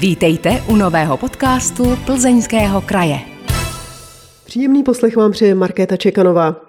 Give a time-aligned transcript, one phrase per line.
[0.00, 3.18] Vítejte u nového podcastu Plzeňského kraje.
[4.44, 6.60] Příjemný poslech vám přeje Markéta Čekanová.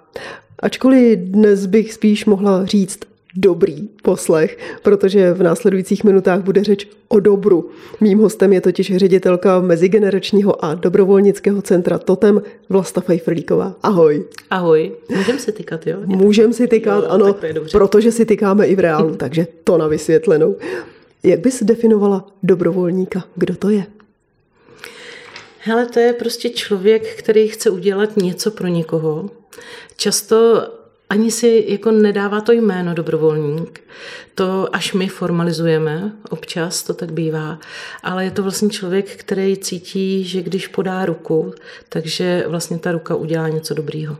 [0.58, 2.98] Ačkoliv dnes bych spíš mohla říct
[3.36, 7.70] dobrý poslech, protože v následujících minutách bude řeč o dobru.
[8.00, 13.74] Mým hostem je totiž ředitelka Mezigeneračního a dobrovolnického centra Totem Vlasta Fejfrlíková.
[13.82, 14.24] Ahoj.
[14.50, 14.92] Ahoj.
[15.16, 15.98] Můžeme si tykat, jo?
[16.06, 17.34] Můžeme si tykat, jo, ano,
[17.72, 20.56] protože si tykáme i v reálu, takže to na vysvětlenou.
[21.22, 23.24] Jak bys definovala dobrovolníka?
[23.34, 23.86] Kdo to je?
[25.58, 29.30] Hele, to je prostě člověk, který chce udělat něco pro někoho.
[29.96, 30.68] Často
[31.10, 33.80] ani si jako nedává to jméno dobrovolník.
[34.34, 37.58] To až my formalizujeme, občas to tak bývá,
[38.02, 41.54] ale je to vlastně člověk, který cítí, že když podá ruku,
[41.88, 44.16] takže vlastně ta ruka udělá něco dobrýho.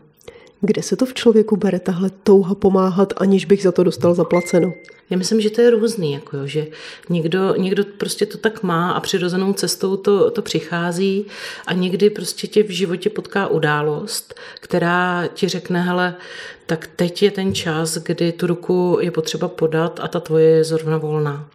[0.60, 4.72] Kde se to v člověku bere tahle touha pomáhat, aniž bych za to dostal zaplaceno?
[5.10, 6.66] Já myslím, že to je různý, jako jo, že
[7.08, 11.26] někdo, někdo prostě to tak má a přirozenou cestou to, to přichází
[11.66, 16.14] a někdy prostě tě v životě potká událost, která ti řekne, hele,
[16.66, 20.64] tak teď je ten čas, kdy tu ruku je potřeba podat a ta tvoje je
[20.64, 21.48] zrovna volná.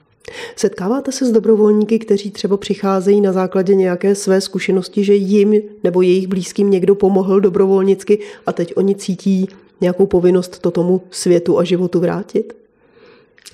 [0.55, 6.01] Setkáváte se s dobrovolníky, kteří třeba přicházejí na základě nějaké své zkušenosti, že jim nebo
[6.01, 9.47] jejich blízkým někdo pomohl dobrovolnicky a teď oni cítí
[9.81, 12.53] nějakou povinnost to tomu světu a životu vrátit?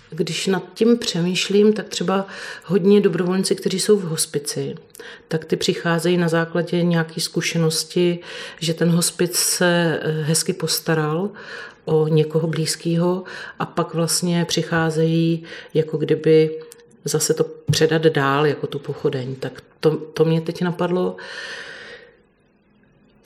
[0.10, 2.28] Když nad tím přemýšlím, tak třeba
[2.66, 4.76] hodně dobrovolníci, kteří jsou v hospici,
[5.28, 8.20] tak ty přicházejí na základě nějaké zkušenosti,
[8.60, 11.30] že ten hospic se eh, hezky postaral
[11.86, 13.24] o někoho blízkého
[13.60, 15.44] a pak vlastně přicházejí
[15.74, 16.60] jako kdyby
[17.06, 19.36] zase to předat dál, jako tu pochodeň.
[19.36, 21.16] Tak to, to mě teď napadlo.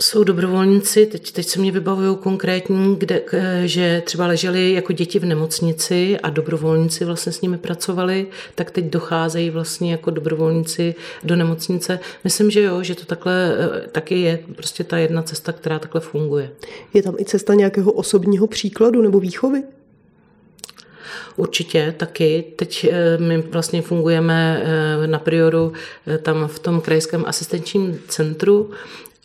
[0.01, 3.21] Jsou dobrovolníci, teď, teď se mě vybavují konkrétní, kde,
[3.65, 8.85] že třeba leželi jako děti v nemocnici a dobrovolníci vlastně s nimi pracovali, tak teď
[8.85, 11.99] docházejí vlastně jako dobrovolníci do nemocnice.
[12.23, 16.02] Myslím, že jo, že to takhle eh, taky je prostě ta jedna cesta, která takhle
[16.02, 16.52] funguje.
[16.93, 19.64] Je tam i cesta nějakého osobního příkladu nebo výchovy?
[21.36, 22.43] Určitě taky.
[22.55, 25.73] Teď eh, my vlastně fungujeme eh, na prioru
[26.21, 28.71] tam v tom krajském asistenčním centru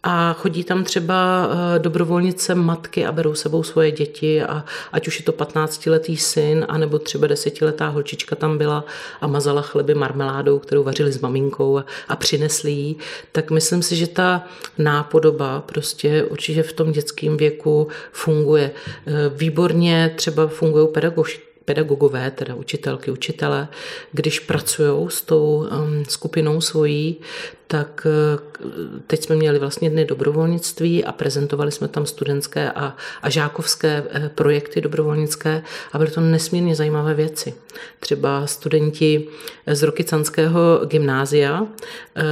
[0.02, 5.18] a chodí tam třeba eh, dobrovolnice matky a berou sebou svoje děti a ať už
[5.18, 8.84] je to 15-letý syn, anebo třeba desetiletá holčička tam byla
[9.20, 12.96] a mazala chleby marmeládou, kterou vařili s maminkou a, přinesli jí,
[13.32, 14.44] tak myslím si, že ta
[14.78, 18.70] nápodoba prostě určitě v tom dětském věku funguje.
[19.06, 23.68] Eh, výborně třeba fungují pedagogičky pedagogové, teda učitelky, učitele,
[24.12, 27.16] když pracují s tou um, skupinou svojí,
[27.70, 28.60] tak eh,
[29.06, 34.30] teď jsme měli vlastně dny dobrovolnictví a prezentovali jsme tam studentské a, a žákovské eh,
[34.34, 37.54] projekty dobrovolnické a byly to nesmírně zajímavé věci.
[38.00, 39.28] Třeba studenti
[39.66, 41.66] z Rokycanského gymnázia,
[42.16, 42.22] eh,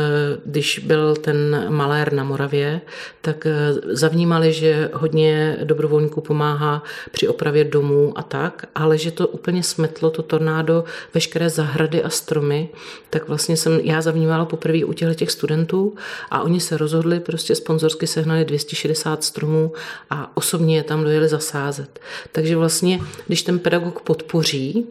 [0.44, 2.80] když byl ten malér na Moravě,
[3.20, 3.46] tak
[3.84, 10.10] zavnímali, že hodně dobrovolníků pomáhá při opravě domů a tak, ale že to úplně smetlo,
[10.10, 10.84] to tornádo,
[11.14, 12.68] veškeré zahrady a stromy,
[13.10, 15.94] tak vlastně jsem já zavnímala poprvé u těchto těch studentů
[16.30, 19.72] a oni se rozhodli, prostě sponzorsky sehnali 260 stromů
[20.10, 22.00] a osobně je tam dojeli zasázet.
[22.32, 24.86] Takže vlastně, když ten pedagog podpoří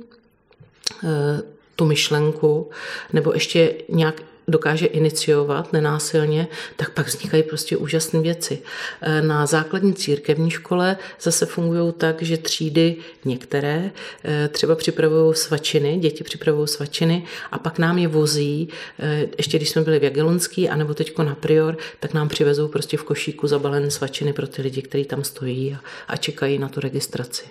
[1.03, 1.41] eh,
[1.75, 2.69] tu myšlenku,
[3.13, 8.59] nebo ještě nějak dokáže iniciovat nenásilně, tak pak vznikají prostě úžasné věci.
[9.01, 13.91] E, na základní církevní škole zase fungují tak, že třídy některé
[14.25, 18.69] e, třeba připravují svačiny, děti připravují svačiny a pak nám je vozí,
[18.99, 22.97] e, ještě když jsme byli v Jagelonský, anebo teďko na Prior, tak nám přivezou prostě
[22.97, 26.79] v košíku zabalené svačiny pro ty lidi, kteří tam stojí a, a čekají na tu
[26.79, 27.43] registraci.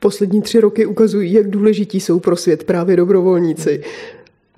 [0.00, 3.82] Poslední tři roky ukazují, jak důležití jsou pro svět právě dobrovolníci.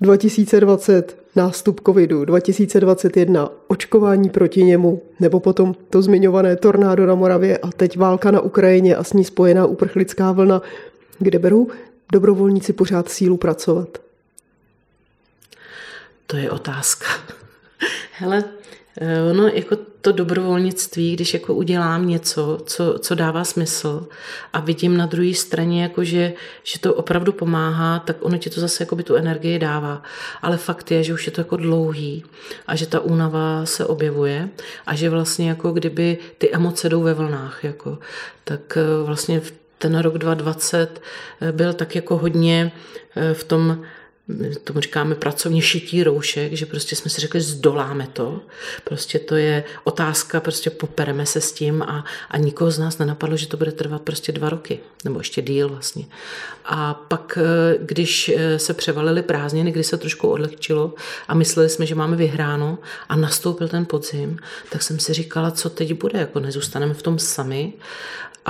[0.01, 7.67] 2020 nástup covidu, 2021 očkování proti němu, nebo potom to zmiňované tornádo na Moravě a
[7.67, 10.61] teď válka na Ukrajině a s ní spojená uprchlická vlna,
[11.19, 11.67] kde berou
[12.11, 13.97] dobrovolníci pořád sílu pracovat?
[16.27, 17.05] To je otázka.
[18.17, 18.43] Hele,
[19.31, 24.07] ono jako to dobrovolnictví, když jako udělám něco, co, co dává smysl
[24.53, 28.61] a vidím na druhé straně, jako že, že to opravdu pomáhá, tak ono ti to
[28.61, 30.03] zase jako by tu energii dává.
[30.41, 32.23] Ale fakt je, že už je to jako dlouhý
[32.67, 34.49] a že ta únava se objevuje
[34.85, 37.63] a že vlastně jako kdyby ty emoce jdou ve vlnách.
[37.63, 37.97] Jako,
[38.43, 39.41] tak eh, vlastně
[39.77, 41.01] ten rok 2020
[41.41, 42.71] eh, byl tak jako hodně
[43.33, 43.81] v tom
[44.63, 48.41] tomu říkáme pracovně šití roušek, že prostě jsme si řekli, zdoláme to.
[48.83, 53.37] Prostě to je otázka, prostě popereme se s tím a, a nikoho z nás nenapadlo,
[53.37, 56.05] že to bude trvat prostě dva roky, nebo ještě díl vlastně.
[56.65, 60.93] A pak, eh, když eh, se převalily prázdniny, kdy se trošku odlehčilo
[61.27, 62.77] a mysleli jsme, že máme vyhráno
[63.09, 64.37] a nastoupil ten podzim,
[64.69, 67.73] tak jsem si říkala, co teď bude, jako nezůstaneme v tom sami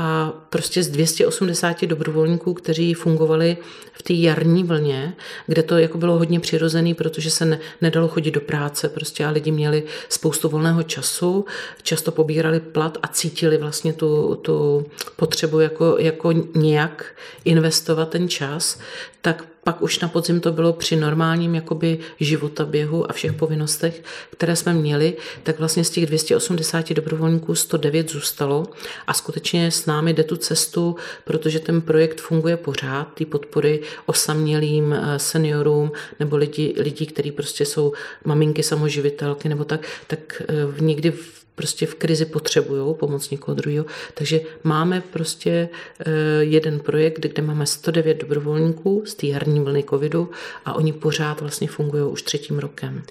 [0.02, 3.58] a prostě z 280 dobrovolníků, kteří fungovali
[3.94, 5.14] v té jarní vlně,
[5.48, 9.30] kde to jako bylo hodně přirozený, protože se ne, nedalo chodit do práce prostě a
[9.30, 11.46] lidi měli spoustu volného času,
[11.84, 14.86] často pobírali plat a cítili vlastně tu, tu
[15.16, 17.06] potřebu jako, jako nějak
[17.46, 18.80] investovat ten čas,
[19.22, 24.56] tak pak už na podzim to bylo při normálním jakoby životaběhu a všech povinnostech, které
[24.56, 25.14] jsme měli,
[25.44, 28.68] tak vlastně z těch 280 dobrovolníků 109 zůstalo
[29.08, 30.96] a skutečně s námi jde tu cestu,
[31.26, 37.66] protože ten projekt funguje pořád, ty podpory osamělým eh, seniorům nebo lidi, lidi kteří prostě
[37.66, 37.94] jsou
[38.26, 43.86] maminky samoživitelky nebo tak, tak eh, někdy v prostě v krizi potřebují pomoc někoho druhého.
[44.14, 45.70] Takže máme prostě
[46.00, 50.30] eh, jeden projekt, kde máme 109 dobrovolníků z té jarní vlny covidu
[50.66, 53.02] a oni pořád vlastně fungují už třetím rokem.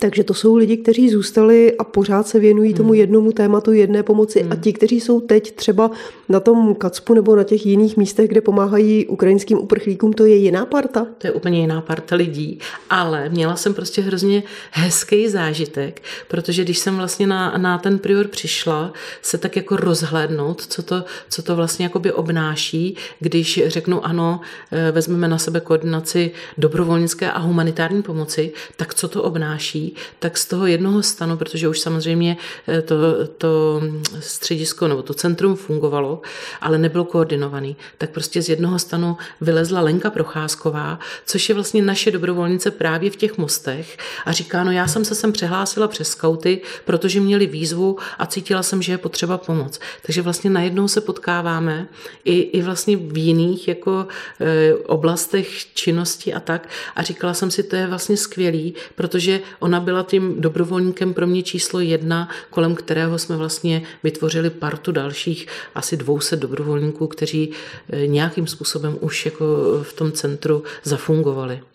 [0.00, 3.00] Takže to jsou lidi, kteří zůstali a pořád se věnují tomu hmm.
[3.00, 4.52] jednomu tématu jedné pomoci hmm.
[4.52, 5.90] a ti, kteří jsou teď třeba
[6.28, 10.66] na tom Kacpu nebo na těch jiných místech, kde pomáhají ukrajinským uprchlíkům, to je jiná
[10.66, 11.06] parta?
[11.18, 12.58] To je úplně jiná parta lidí,
[12.90, 17.98] ale měla jsem prostě hrozně hezký zážitek, protože když jsem vlastně na, na ten ten
[17.98, 18.92] prior přišla
[19.22, 24.40] se tak jako rozhlédnout, co to, co to vlastně jakoby obnáší, když řeknu ano,
[24.72, 30.46] eh, vezmeme na sebe koordinaci dobrovolnické a humanitární pomoci, tak co to obnáší, tak z
[30.46, 32.36] toho jednoho stanu, protože už samozřejmě
[32.68, 32.96] eh, to,
[33.38, 33.82] to
[34.20, 36.22] středisko nebo to centrum fungovalo,
[36.60, 42.10] ale nebylo koordinovaný, tak prostě z jednoho stanu vylezla Lenka Procházková, což je vlastně naše
[42.10, 46.60] dobrovolnice právě v těch mostech a říká, no já jsem se sem přehlásila přes skauty,
[46.84, 49.80] protože měli výzvu výzvu a cítila jsem, že je potřeba pomoc.
[50.02, 51.88] Takže vlastně najednou se potkáváme
[52.24, 54.06] i, i vlastně v jiných jako
[54.40, 59.80] e, oblastech činnosti a tak a říkala jsem si, to je vlastně skvělý, protože ona
[59.80, 65.96] byla tím dobrovolníkem pro mě číslo jedna, kolem kterého jsme vlastně vytvořili partu dalších asi
[65.96, 67.50] 200 dobrovolníků, kteří
[67.90, 69.44] e, nějakým způsobem už jako
[69.82, 71.73] v tom centru zafungovali.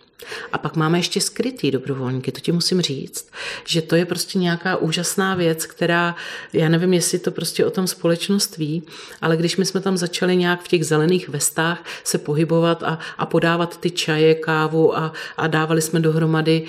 [0.51, 3.29] A pak máme ještě skrytý dobrovolníky, to ti musím říct,
[3.65, 6.15] že to je prostě nějaká úžasná věc, která,
[6.53, 8.83] já nevím, jestli to prostě o tom společnost ví,
[9.21, 13.25] ale když my jsme tam začali nějak v těch zelených vestách se pohybovat a, a
[13.25, 16.63] podávat ty čaje, kávu a, a dávali jsme dohromady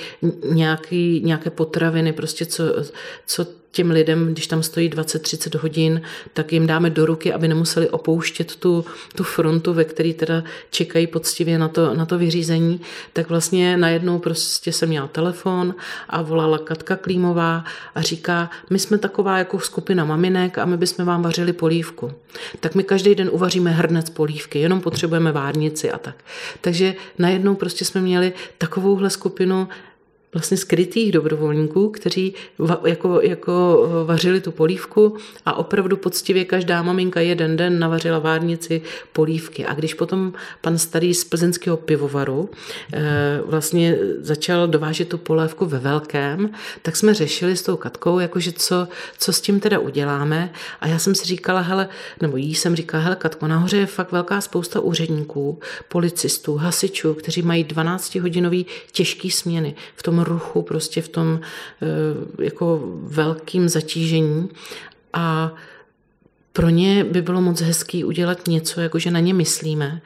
[0.50, 2.64] nějaký, nějaké potraviny, prostě co,
[3.26, 6.02] co těm lidem, když tam stojí 20-30 hodin,
[6.34, 8.84] tak jim dáme do ruky, aby nemuseli opouštět tu,
[9.14, 12.80] tu frontu, ve které teda čekají poctivě na to, na to vyřízení,
[13.12, 15.74] tak vlastně najednou prostě jsem měla telefon
[16.08, 17.64] a volala Katka Klímová
[17.94, 22.12] a říká, my jsme taková jako skupina maminek a my bychom vám vařili polívku.
[22.60, 26.14] Tak my každý den uvaříme hrnec polívky, jenom potřebujeme várnici a tak.
[26.60, 29.68] Takže najednou prostě jsme měli takovouhle skupinu
[30.34, 35.16] vlastně skrytých dobrovolníků, kteří va, jako, jako vařili tu polívku
[35.46, 38.82] a opravdu poctivě každá maminka jeden den navařila várnici
[39.12, 39.66] polívky.
[39.66, 42.50] A když potom pan starý z plzeňského pivovaru
[42.92, 46.50] eh, vlastně začal dovážet tu polévku ve velkém,
[46.82, 48.88] tak jsme řešili s tou Katkou, jakože co,
[49.18, 50.52] co s tím teda uděláme.
[50.80, 51.88] A já jsem si říkala, hele,
[52.20, 57.42] nebo jí jsem říkala, hele Katko, nahoře je fakt velká spousta úředníků, policistů, hasičů, kteří
[57.42, 59.74] mají 12-hodinový těžký směny.
[59.96, 61.40] V tom ruchu, prostě v tom
[61.82, 64.48] eh, jako velkým zatížení.
[65.12, 65.52] A
[66.52, 70.00] pro ně by bylo moc hezký udělat něco, jako že na ně myslíme,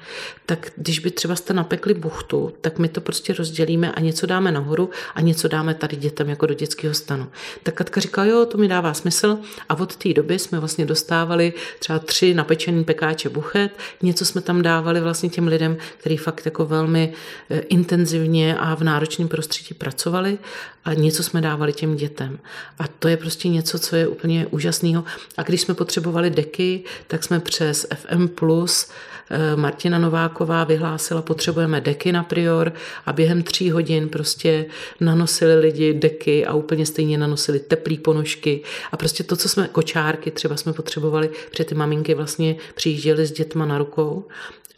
[0.46, 4.52] tak když by třeba jste napekli buchtu, tak my to prostě rozdělíme a něco dáme
[4.52, 7.26] nahoru a něco dáme tady dětem jako do dětského stanu.
[7.62, 11.52] Tak Katka říká, jo, to mi dává smysl a od té doby jsme vlastně dostávali
[11.78, 16.66] třeba tři napečený pekáče buchet, něco jsme tam dávali vlastně těm lidem, kteří fakt jako
[16.66, 17.12] velmi
[17.50, 20.38] eh, intenzivně a v náročném prostředí pracovali
[20.84, 22.38] a něco jsme dávali těm dětem.
[22.78, 25.04] A to je prostě něco, co je úplně úžasného.
[25.36, 28.90] A když jsme potřebovali deky, tak jsme přes FM Plus
[29.30, 32.72] eh, Martina Nováková vyhlásila, potřebujeme deky na prior
[33.06, 34.66] a během tří hodin prostě
[35.00, 38.62] nanosili lidi deky a úplně stejně nanosili teplý ponožky
[38.92, 43.32] a prostě to, co jsme, kočárky třeba jsme potřebovali, protože ty maminky vlastně přijížděly s
[43.32, 44.24] dětma na rukou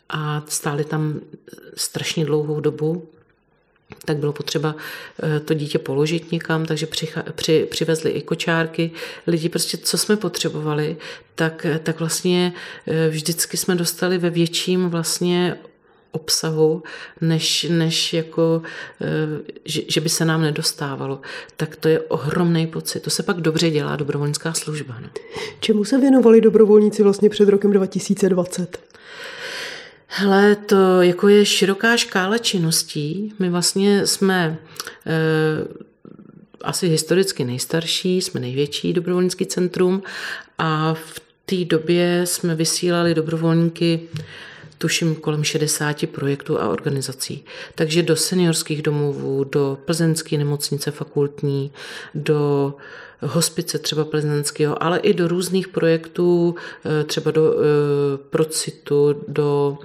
[0.09, 1.21] a stály tam
[1.77, 3.09] strašně dlouhou dobu,
[4.05, 4.75] tak bylo potřeba
[5.23, 6.87] eh, to dítě položit někam, takže
[7.35, 8.91] při, přivezli i kočárky.
[9.27, 10.97] Lidi prostě, co jsme potřebovali,
[11.35, 12.53] tak, tak vlastně
[12.87, 15.57] eh, vždycky jsme dostali ve větším vlastně
[16.13, 16.83] obsahu,
[17.21, 18.63] než, než jako,
[19.65, 21.21] že, že by se nám nedostávalo.
[21.57, 23.01] Tak to je ohromný pocit.
[23.01, 24.97] To se pak dobře dělá dobrovolnická služba.
[25.01, 25.09] No.
[25.61, 28.79] Čemu se věnovali dobrovolníci vlastně před rokem 2020?
[30.07, 33.35] Hele, to jako je široká škála činností.
[33.39, 34.59] My vlastně jsme
[35.07, 35.17] e,
[36.63, 40.03] asi historicky nejstarší, jsme největší dobrovolnický centrum
[40.59, 44.01] a v té době jsme vysílali dobrovolníky
[44.79, 47.45] tuším kolem 60 projektů a organizací.
[47.75, 51.73] Takže do seniorských domovů, do plzeňské nemocnice fakultní,
[52.15, 52.75] do
[53.21, 56.55] hospice třeba plzeňského, ale i do různých projektů,
[56.85, 59.79] eh, třeba do eh, Procitu, do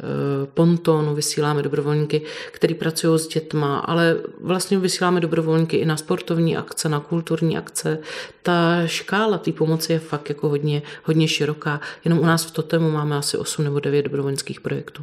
[0.00, 2.22] Eh, pontonu vysíláme dobrovolníky,
[2.52, 7.98] který pracují s dětma, ale vlastně vysíláme dobrovolníky i na sportovní akce, na kulturní akce.
[8.42, 11.80] Ta škála té pomoci je fakt jako hodně, hodně široká.
[12.04, 15.02] Jenom u nás v Totemu máme asi 8 nebo 9 dobrovolnických projektů.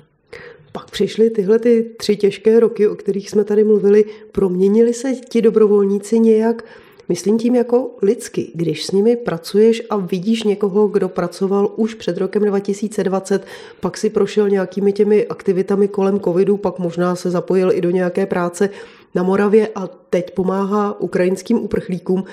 [0.72, 4.06] Pak přišly tyhle ty tři těžké roky, o kterých jsme tady mluvili.
[4.32, 6.64] Proměnili se ti dobrovolníci nějak
[7.12, 12.18] Myslím tím jako lidsky, když s nimi pracuješ a vidíš někoho, kdo pracoval už před
[12.18, 13.46] rokem 2020,
[13.80, 18.26] pak si prošel nějakými těmi aktivitami kolem covidu, pak možná se zapojil i do nějaké
[18.26, 18.70] práce
[19.16, 22.24] na Moravě a teď pomáhá ukrajinským uprchlíkům.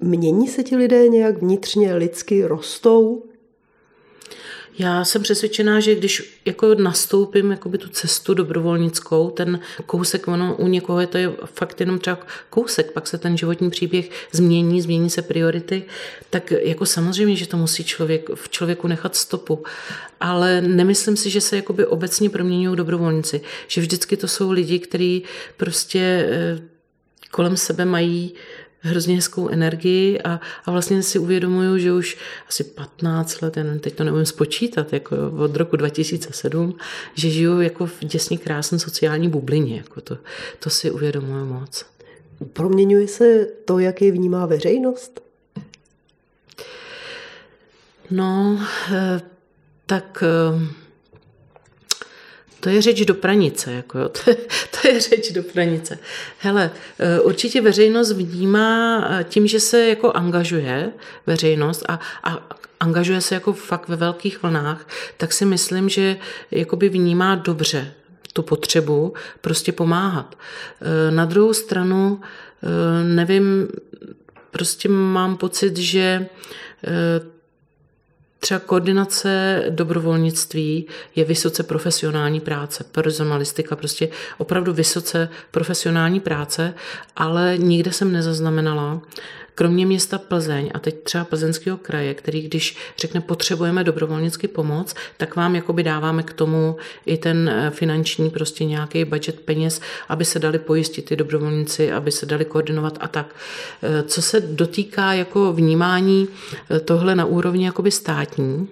[0.00, 3.22] Mění se ti lidé nějak vnitřně, lidsky, rostou?
[4.78, 10.68] Já jsem přesvědčená, že když jako nastoupím jakoby tu cestu dobrovolnickou, ten kousek, ono u
[10.68, 12.18] někoho je to je fakt jenom třeba
[12.50, 15.82] kousek, pak se ten životní příběh změní, změní se priority,
[16.30, 19.62] tak jako samozřejmě, že to musí člověk, v člověku nechat stopu.
[20.20, 23.40] Ale nemyslím si, že se jakoby obecně proměňují dobrovolníci.
[23.68, 25.22] Že vždycky to jsou lidi, kteří
[25.56, 26.58] prostě eh,
[27.30, 28.34] kolem sebe mají
[28.80, 32.16] hrozně hezkou energii a, a vlastně si uvědomuju, že už
[32.48, 36.74] asi 15 let, jen teď to neumím spočítat, jako od roku 2007,
[37.14, 39.76] že žiju jako v děsně krásné sociální bublině.
[39.76, 40.18] Jako to,
[40.58, 41.86] to si uvědomuju moc.
[42.52, 45.20] Proměňuje se to, jak je vnímá veřejnost?
[48.10, 48.60] No,
[48.92, 49.20] eh,
[49.86, 50.66] tak eh,
[52.60, 54.08] to je řeč do pranice, jako jo.
[54.24, 54.36] To, je,
[54.70, 55.98] to je řeč do pranice.
[56.38, 60.92] Hele, eh, určitě veřejnost vnímá eh, tím, že se jako angažuje
[61.26, 62.48] veřejnost a, a
[62.80, 66.16] angažuje se jako fakt ve velkých vlnách, tak si myslím, že
[66.50, 67.92] jakoby vnímá dobře
[68.32, 70.38] tu potřebu prostě pomáhat.
[70.80, 72.20] Eh, na druhou stranu,
[73.04, 73.68] nevím,
[74.50, 76.26] prostě mám pocit, že
[78.40, 86.74] Třeba koordinace dobrovolnictví je vysoce profesionální práce, personalistika, prostě opravdu vysoce profesionální práce,
[87.16, 89.00] ale nikde jsem nezaznamenala,
[89.58, 95.36] kromě města Plzeň a teď třeba Plzeňského kraje, který když řekne potřebujeme dobrovolnicky pomoc, tak
[95.36, 100.38] vám jakoby dáváme k tomu i ten eh, finanční prostě nějaký budget peněz, aby se
[100.38, 103.34] dali pojistit ty dobrovolníci, aby se dali koordinovat a tak.
[103.82, 106.28] Eh, co se dotýká jako vnímání
[106.70, 108.68] eh, tohle na úrovni jakoby státní,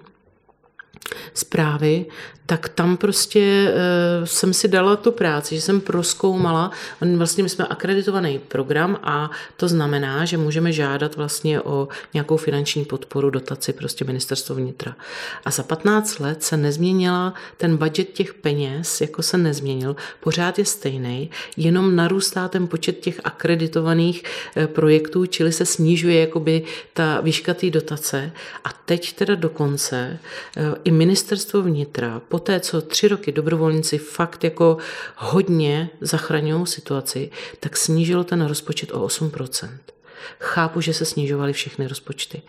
[1.33, 2.05] zprávy,
[2.47, 6.71] tak tam prostě uh, jsem si dala tu práci, že jsem proskoumala,
[7.15, 12.85] vlastně my jsme akreditovaný program a to znamená, že můžeme žádat vlastně o nějakou finanční
[12.85, 14.95] podporu, dotaci prostě ministerstvo vnitra.
[15.45, 20.65] A za 15 let se nezměnila ten budget těch peněz, jako se nezměnil, pořád je
[20.65, 24.23] stejný, jenom narůstá ten počet těch akreditovaných
[24.55, 28.31] eh, projektů, čili se snižuje jakoby ta výška té dotace
[28.63, 30.19] a teď teda dokonce
[30.57, 34.77] eh, i ministerstvo vnitra poté, co tři roky dobrovolníci fakt jako
[35.15, 39.69] hodně zachraňují situaci, tak snížilo ten rozpočet o 8%.
[40.39, 42.41] Chápu, že se snižovaly všechny rozpočty,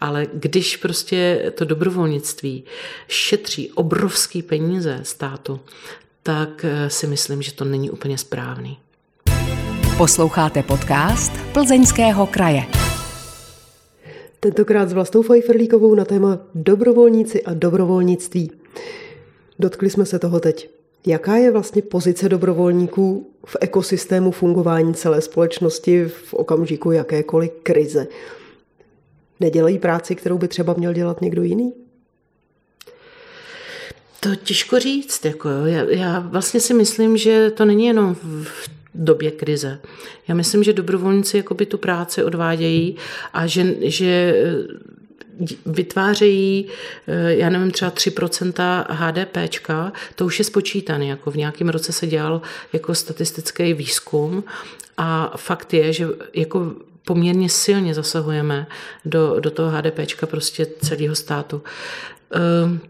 [0.00, 2.64] ale když prostě to dobrovolnictví
[3.08, 5.60] šetří obrovský peníze státu,
[6.22, 8.78] tak eh, si myslím, že to není úplně správný.
[9.96, 12.66] Posloucháte podcast Plzeňského kraje.
[14.44, 18.50] Tentokrát s Vlastou Fajferlíkovou na téma dobrovolníci a dobrovolnictví.
[19.58, 20.70] Dotkli jsme se toho teď.
[21.06, 28.06] Jaká je vlastně pozice dobrovolníků v ekosystému fungování celé společnosti v okamžiku jakékoliv krize?
[29.40, 31.72] Nedělají práci, kterou by třeba měl dělat někdo jiný?
[34.20, 35.24] To těžko říct.
[35.24, 39.78] Jako já, já vlastně si myslím, že to není jenom v době krize.
[40.28, 42.96] Já myslím, že dobrovolníci jakoby tu práci odvádějí
[43.32, 44.34] a že, že
[45.66, 46.68] vytvářejí,
[47.06, 52.06] eh, já nevím, třeba 3% HDPčka, to už je spočítané, jako v nějakém roce se
[52.06, 54.44] dělal jako statistický výzkum
[54.96, 56.72] a fakt je, že jako
[57.04, 58.66] poměrně silně zasahujeme
[59.04, 61.62] do, do toho HDPčka prostě celého státu.
[62.30, 62.80] Ehm,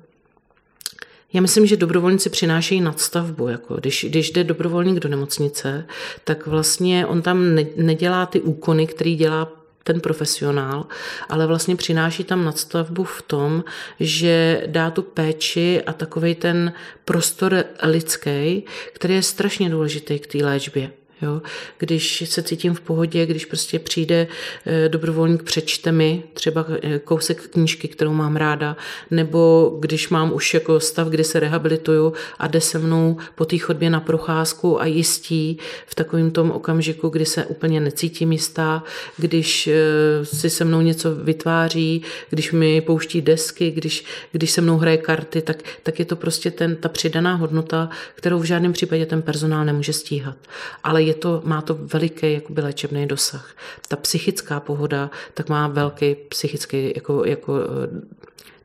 [1.35, 3.49] Já myslím, že dobrovolníci přinášejí nadstavbu.
[3.49, 5.87] Jako když, když jde dobrovolník do nemocnice,
[6.25, 9.53] tak vlastně on tam ne, nedělá ty úkony, který dělá
[9.85, 10.87] ten profesionál,
[11.29, 13.65] ale vlastně přináší tam nadstavbu v tom,
[14.01, 16.73] že dá tu péči a takový ten
[17.05, 20.91] prostor lidský, který je strašně důležitý k té léčbě.
[21.23, 21.43] Jo?
[21.79, 24.27] Když se cítím v pohodě, když prostě přijde
[24.67, 28.77] eh, dobrovolník, přečte mi třeba eh, kousek knížky, kterou mám ráda,
[29.11, 33.59] nebo když mám už jako stav, kdy se rehabilituju a jde se mnou po té
[33.59, 38.83] chodbě na procházku a jistí v takovém tom okamžiku, kdy se úplně necítím jistá,
[39.17, 44.77] když eh, si se mnou něco vytváří, když mi pouští desky, když, když se mnou
[44.77, 49.07] hraje karty, tak, tak je to prostě ten, ta přidaná hodnota, kterou v žádném případě
[49.07, 50.37] ten personál nemůže stíhat.
[50.85, 53.57] Ale je to, má to veliký jakoby, léčebný dosah.
[53.89, 57.53] Ta psychická pohoda tak má velký psychický, jako, jako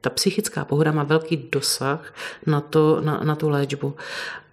[0.01, 2.13] ta psychická pohoda má velký dosah
[2.45, 3.95] na, to, na, na tu léčbu.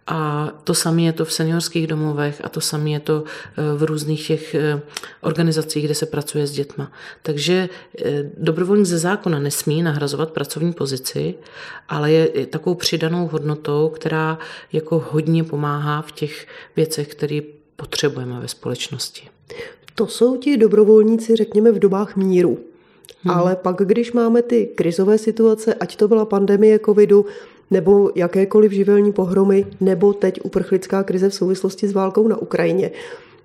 [0.06, 3.82] A to samé je to v seniorských domovech a to samé je to eh, v
[3.82, 4.80] různých těch eh,
[5.20, 6.92] organizacích, kde se pracuje s dětma.
[7.22, 7.68] Takže
[8.04, 11.34] eh, dobrovolník ze zákona nesmí nahrazovat pracovní pozici,
[11.88, 14.38] ale je takovou přidanou hodnotou, která
[14.72, 17.40] jako hodně pomáhá v těch věcech, které
[17.76, 19.28] potřebujeme ve společnosti.
[19.94, 22.58] To jsou ti dobrovolníci, řekněme, v dobách míru.
[23.22, 23.36] Hmm.
[23.36, 27.26] Ale pak, když máme ty krizové situace, ať to byla pandemie covidu,
[27.70, 32.90] nebo jakékoliv živelní pohromy, nebo teď uprchlická krize v souvislosti s válkou na Ukrajině,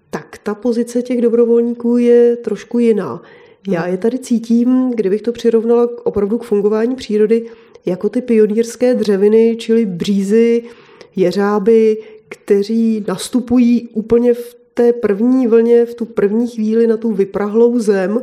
[0.10, 3.22] tak ta pozice těch dobrovolníků je trošku jiná.
[3.68, 7.46] Já je tady cítím, kdybych to přirovnala opravdu k fungování přírody,
[7.86, 10.64] jako ty pionýrské dřeviny, čili břízy,
[11.16, 11.98] jeřáby,
[12.32, 18.22] kteří nastupují úplně v té první vlně, v tu první chvíli na tu vyprahlou zem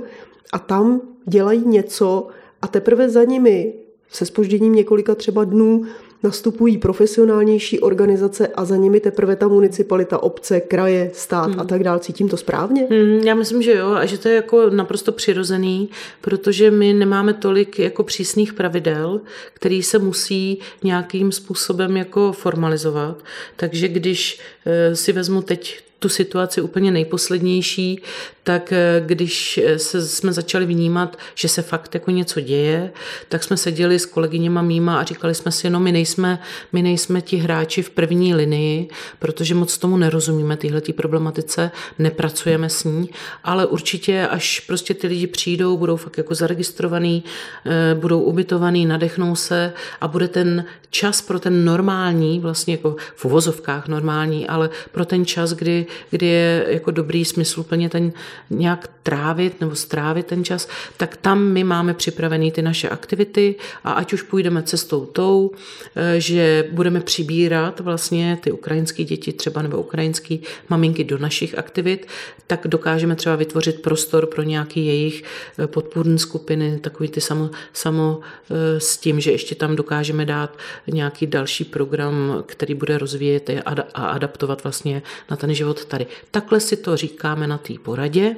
[0.52, 2.28] a tam dělají něco
[2.62, 3.74] a teprve za nimi
[4.10, 5.84] se spožděním několika třeba dnů
[6.22, 11.60] nastupují profesionálnější organizace a za nimi teprve ta municipalita, obce, kraje, stát hmm.
[11.60, 12.00] a tak dále.
[12.00, 12.86] Cítím to správně?
[12.90, 15.88] Hmm, já myslím, že jo a že to je jako naprosto přirozený,
[16.20, 19.20] protože my nemáme tolik jako přísných pravidel,
[19.54, 23.24] který se musí nějakým způsobem jako formalizovat.
[23.56, 28.02] Takže když eh, si vezmu teď tu situaci úplně nejposlednější,
[28.48, 32.92] tak eh, když eh, se, jsme začali vnímat, že se fakt jako něco děje,
[33.28, 36.38] tak jsme seděli s kolegyněma mýma a říkali jsme si, no my nejsme,
[36.72, 42.84] my nejsme ti hráči v první linii, protože moc tomu nerozumíme, tyhle problematice, nepracujeme s
[42.84, 43.10] ní,
[43.44, 47.24] ale určitě, až prostě ty lidi přijdou, budou fakt jako zaregistrovaný,
[47.66, 53.24] eh, budou ubytovaný, nadechnou se a bude ten čas pro ten normální, vlastně jako v
[53.24, 58.12] uvozovkách normální, ale pro ten čas, kdy, kdy je jako dobrý smysl plně ten
[58.50, 63.92] nějak trávit nebo strávit ten čas, tak tam my máme připravené ty naše aktivity a
[63.92, 65.50] ať už půjdeme cestou tou,
[65.96, 70.36] eh, že budeme přibírat vlastně ty ukrajinské děti třeba nebo ukrajinské
[70.68, 72.06] maminky do našich aktivit,
[72.46, 75.24] tak dokážeme třeba vytvořit prostor pro nějaký jejich
[75.58, 78.20] eh, podpůrné skupiny, takový ty samo, samo
[78.50, 83.50] eh, s tím, že ještě tam dokážeme dát nějaký další program, který bude rozvíjet
[83.94, 86.06] a adaptovat vlastně na ten život tady.
[86.30, 88.36] Takhle si to říkáme na té poradě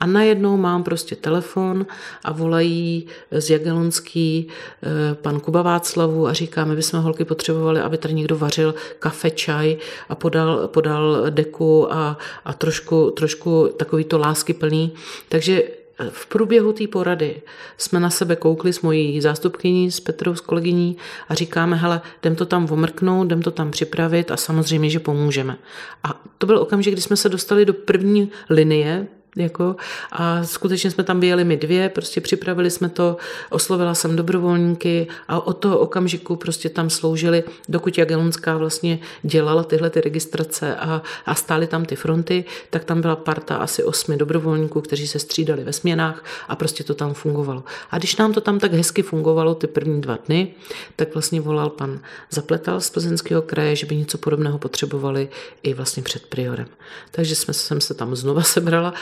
[0.00, 1.86] a najednou mám prostě telefon
[2.24, 4.48] a volají z Jagelonský
[4.82, 9.30] eh, pan Kuba Václavu a říká, my bychom holky potřebovali, aby tady někdo vařil kafe,
[9.30, 9.76] čaj
[10.08, 14.92] a podal, podal deku a, a trošku, trošku takový to lásky plný.
[15.28, 15.62] Takže
[16.10, 17.42] v průběhu té porady
[17.78, 20.96] jsme na sebe koukli s mojí zástupkyní, s Petrou, s kolegyní
[21.28, 25.58] a říkáme, hele, jdem to tam omrknout, jdem to tam připravit a samozřejmě, že pomůžeme.
[26.04, 29.76] A to byl okamžik, kdy jsme se dostali do první linie jako,
[30.12, 33.16] a skutečně jsme tam byli my dvě, prostě připravili jsme to,
[33.50, 39.90] oslovila jsem dobrovolníky a od toho okamžiku prostě tam sloužili, dokud Jagelonská vlastně dělala tyhle
[39.90, 44.80] ty registrace a, a stály tam ty fronty, tak tam byla parta asi osmi dobrovolníků,
[44.80, 47.64] kteří se střídali ve směnách a prostě to tam fungovalo.
[47.90, 50.54] A když nám to tam tak hezky fungovalo ty první dva dny,
[50.96, 55.28] tak vlastně volal pan Zapletal z Plzeňského kraje, že by něco podobného potřebovali
[55.62, 56.66] i vlastně před priorem.
[57.10, 58.94] Takže jsme, jsem se tam znova sebrala,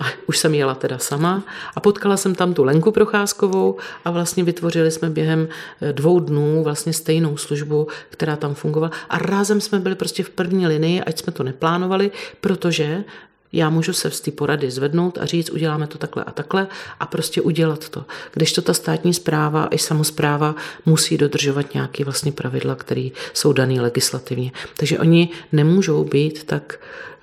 [0.00, 1.42] a už jsem jela teda sama
[1.76, 5.48] a potkala jsem tam tu Lenku Procházkovou a vlastně vytvořili jsme během
[5.80, 10.30] eh, dvou dnů vlastně stejnou službu, která tam fungovala a rázem jsme byli prostě v
[10.30, 13.04] první linii, ať jsme to neplánovali, protože
[13.52, 16.66] já můžu se z té porady zvednout a říct, uděláme to takhle a takhle
[17.00, 18.04] a prostě udělat to.
[18.32, 20.54] Když to ta státní zpráva i samozpráva
[20.86, 24.52] musí dodržovat nějaké vlastně pravidla, které jsou dané legislativně.
[24.76, 26.80] Takže oni nemůžou být tak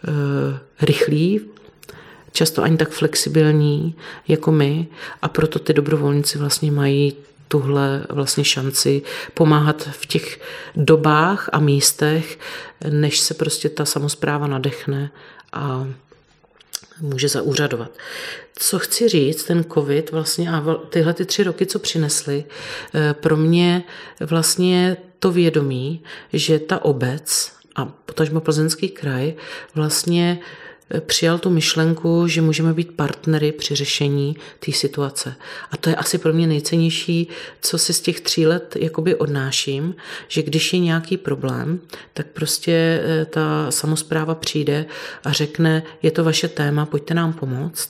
[0.07, 0.13] uh,
[0.81, 1.41] rychlí
[2.33, 3.95] často ani tak flexibilní
[4.27, 4.87] jako my
[5.21, 7.13] a proto ty dobrovolníci vlastně mají
[7.47, 9.01] tuhle vlastně šanci
[9.33, 10.39] pomáhat v těch
[10.75, 12.39] dobách a místech,
[12.89, 15.11] než se prostě ta samozpráva nadechne
[15.53, 15.87] a
[17.01, 17.91] může zaúřadovat.
[18.55, 22.45] Co chci říct, ten covid vlastně a tyhle ty tři roky, co přinesly,
[22.93, 23.83] eh, pro mě
[24.19, 29.33] vlastně to vědomí, že ta obec a potažmo plzeňský kraj
[29.75, 30.39] vlastně
[30.99, 35.36] přijal tu myšlenku, že můžeme být partnery při řešení té situace.
[35.71, 37.27] A to je asi pro mě nejcennější,
[37.62, 39.95] co si z těch tří let jakoby odnáším,
[40.27, 41.79] že když je nějaký problém,
[42.13, 44.86] tak prostě eh, ta samozpráva přijde
[45.23, 47.89] a řekne, je to vaše téma, pojďte nám pomoct.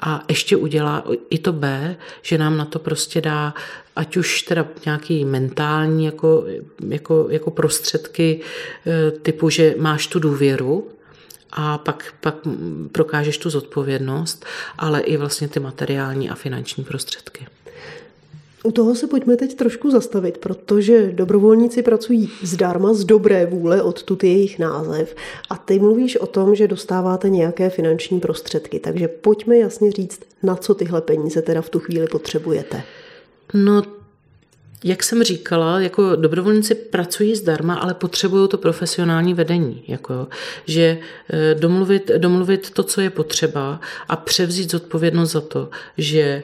[0.00, 3.54] A ještě udělá i to B, že nám na to prostě dá
[3.96, 6.44] ať už teda nějaký mentální jako,
[6.88, 8.40] jako, jako prostředky
[8.86, 10.88] eh, typu, že máš tu důvěru,
[11.52, 12.34] a pak, pak
[12.92, 14.44] prokážeš tu zodpovědnost,
[14.78, 17.46] ale i vlastně ty materiální a finanční prostředky.
[18.64, 24.24] U toho se pojďme teď trošku zastavit, protože dobrovolníci pracují zdarma, z dobré vůle, odtud
[24.24, 25.16] je jejich název.
[25.50, 28.78] A ty mluvíš o tom, že dostáváte nějaké finanční prostředky.
[28.78, 32.82] Takže pojďme jasně říct, na co tyhle peníze teda v tu chvíli potřebujete.
[33.54, 33.82] No
[34.84, 39.84] jak jsem říkala, jako dobrovolníci pracují zdarma, ale potřebují to profesionální vedení.
[39.88, 40.28] Jako,
[40.66, 40.98] že
[41.30, 45.68] eh, domluvit, domluvit to, co je potřeba a převzít zodpovědnost za to,
[45.98, 46.42] že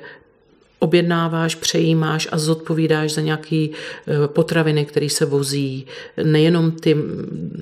[0.79, 5.87] objednáváš, přejímáš a zodpovídáš za nějaké eh, potraviny, které se vozí.
[6.23, 6.97] Nejenom ty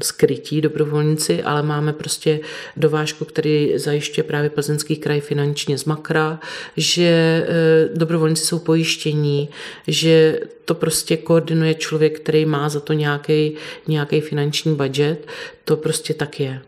[0.02, 2.40] skrytí dobrovolníci, ale máme prostě
[2.76, 6.40] dovážku, který zajišťuje právě Plzeňský kraj finančně z Makra,
[6.76, 7.04] že
[7.48, 9.48] eh, dobrovolníci jsou pojištění,
[9.86, 13.54] že to prostě koordinuje člověk, který má za to nějaký,
[13.88, 15.26] nějaký finanční budget.
[15.64, 16.62] To prostě tak je.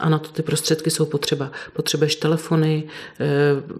[0.00, 1.50] A na to ty prostředky jsou potřeba.
[1.72, 2.84] Potřebuješ telefony,
[3.20, 3.26] eh,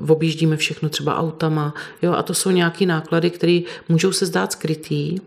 [0.08, 1.74] objíždíme všechno třeba autama.
[2.02, 5.18] Jo, a to jsou nějaké náklady, které můžou se zdát skrytý,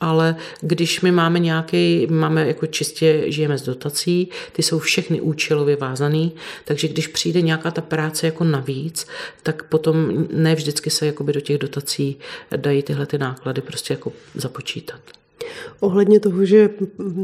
[0.00, 5.76] ale když my máme nějaký, máme jako čistě žijeme z dotací, ty jsou všechny účelově
[5.76, 6.32] vázaný,
[6.64, 9.06] takže když přijde nějaká ta práce jako navíc,
[9.42, 12.16] tak potom ne vždycky se jakoby do těch dotací
[12.56, 15.00] dají tyhle ty náklady prostě jako započítat.
[15.80, 16.70] Ohledně toho, že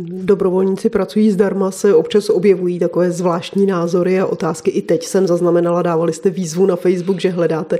[0.04, 4.70] dobrovolníci pracují zdarma, se občas objevují takové zvláštní názory a otázky.
[4.70, 7.78] I teď jsem zaznamenala, dávali jste výzvu na Facebook, že hledáte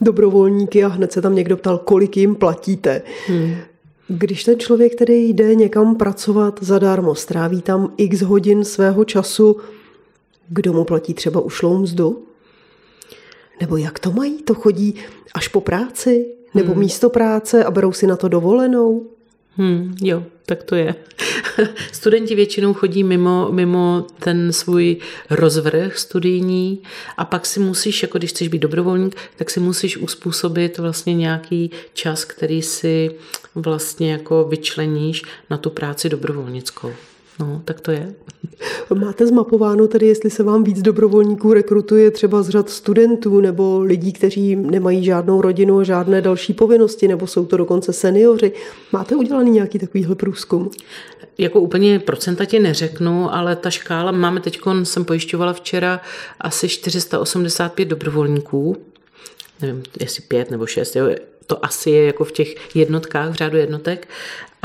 [0.00, 3.02] dobrovolníky a hned se tam někdo ptal, kolik jim platíte.
[3.26, 3.54] Hmm.
[4.08, 9.56] Když ten člověk tedy jde někam pracovat zadarmo, stráví tam x hodin svého času,
[10.48, 12.22] kdo mu platí třeba ušlou mzdu?
[13.60, 14.42] Nebo jak to mají?
[14.42, 14.94] To chodí
[15.34, 16.26] až po práci?
[16.54, 16.80] Nebo hmm.
[16.80, 19.06] místo práce a berou si na to dovolenou?
[19.56, 20.94] Hmm, jo, tak to je.
[21.92, 24.96] Studenti většinou chodí mimo, mimo ten svůj
[25.30, 26.82] rozvrh studijní
[27.16, 31.70] a pak si musíš, jako když chceš být dobrovolník, tak si musíš uspůsobit vlastně nějaký
[31.94, 33.10] čas, který si
[33.54, 36.92] vlastně jako vyčleníš na tu práci dobrovolnickou.
[37.40, 38.14] No, tak to je.
[38.94, 44.12] Máte zmapováno tedy, jestli se vám víc dobrovolníků rekrutuje třeba z řad studentů nebo lidí,
[44.12, 48.52] kteří nemají žádnou rodinu a žádné další povinnosti, nebo jsou to dokonce seniori.
[48.92, 50.70] Máte udělaný nějaký takovýhle průzkum?
[51.38, 56.00] Jako úplně procenta ti neřeknu, ale ta škála, máme teď, jsem pojišťovala včera
[56.40, 58.76] asi 485 dobrovolníků,
[59.62, 61.06] nevím, jestli pět nebo šest, jo,
[61.46, 64.08] to asi je jako v těch jednotkách, v řádu jednotek.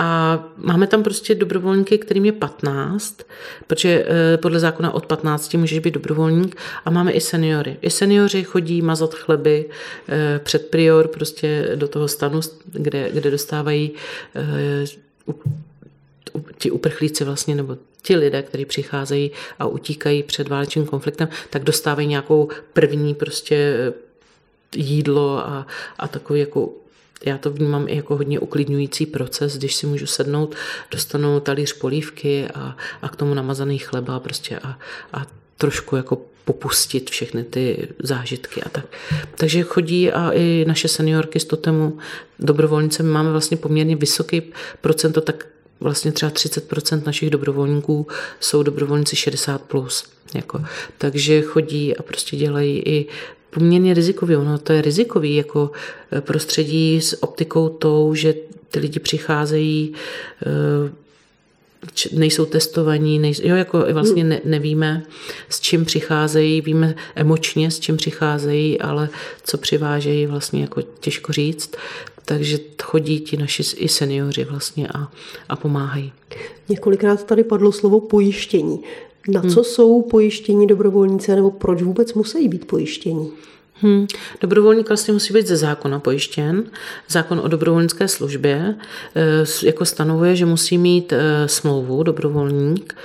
[0.03, 3.21] A máme tam prostě dobrovolníky, kterým je 15,
[3.67, 7.77] protože eh, podle zákona od 15 můžeš být dobrovolník a máme i seniory.
[7.81, 9.69] I seniori chodí mazat chleby
[10.09, 13.91] eh, před prior prostě do toho stanu, kde, kde dostávají
[14.35, 14.85] eh,
[16.57, 22.07] ti uprchlíci vlastně, nebo ti lidé, kteří přicházejí a utíkají před válečným konfliktem, tak dostávají
[22.07, 23.75] nějakou první prostě
[24.75, 25.67] jídlo a,
[25.99, 26.69] a takový jako
[27.25, 30.55] já to vnímám i jako hodně uklidňující proces, když si můžu sednout,
[30.91, 34.79] dostanu talíř polívky a, a k tomu namazaný chleba prostě a,
[35.13, 35.25] a
[35.57, 38.85] trošku jako popustit všechny ty zážitky a tak.
[39.35, 41.97] Takže chodí a i naše seniorky z Totemu
[42.39, 44.41] dobrovolnice, my máme vlastně poměrně vysoký
[44.81, 45.47] procento, tak
[45.79, 48.07] vlastně třeba 30% našich dobrovolníků
[48.39, 49.57] jsou dobrovolníci 60+.
[49.57, 50.03] Plus,
[50.35, 50.63] jako.
[50.97, 53.07] Takže chodí a prostě dělají i
[53.51, 54.35] poměrně rizikový.
[54.35, 55.71] Ono to je rizikový jako
[56.11, 58.33] eh, prostředí s optikou tou, že
[58.69, 59.93] ty lidi přicházejí,
[60.45, 60.91] eh,
[62.11, 65.03] nejsou testovaní, nejsou, jo, jako vlastně ne, nevíme,
[65.49, 69.09] s čím přicházejí, víme emočně, s čím přicházejí, ale
[69.43, 71.75] co přivážejí, vlastně jako těžko říct.
[72.25, 75.11] Takže chodí ti naši i seniori vlastně a,
[75.49, 76.13] a pomáhají.
[76.69, 78.79] Několikrát tady padlo slovo pojištění.
[79.27, 79.63] Na co hmm.
[79.63, 83.31] jsou pojištění dobrovolníci, nebo proč vůbec musí být pojištění?
[83.73, 84.07] Hmm.
[84.41, 86.63] Dobrovolník vlastně musí být ze zákona pojištěn.
[87.09, 88.75] Zákon o dobrovolnické službě
[89.15, 92.95] eh, jako stanovuje, že musí mít eh, smlouvu dobrovolník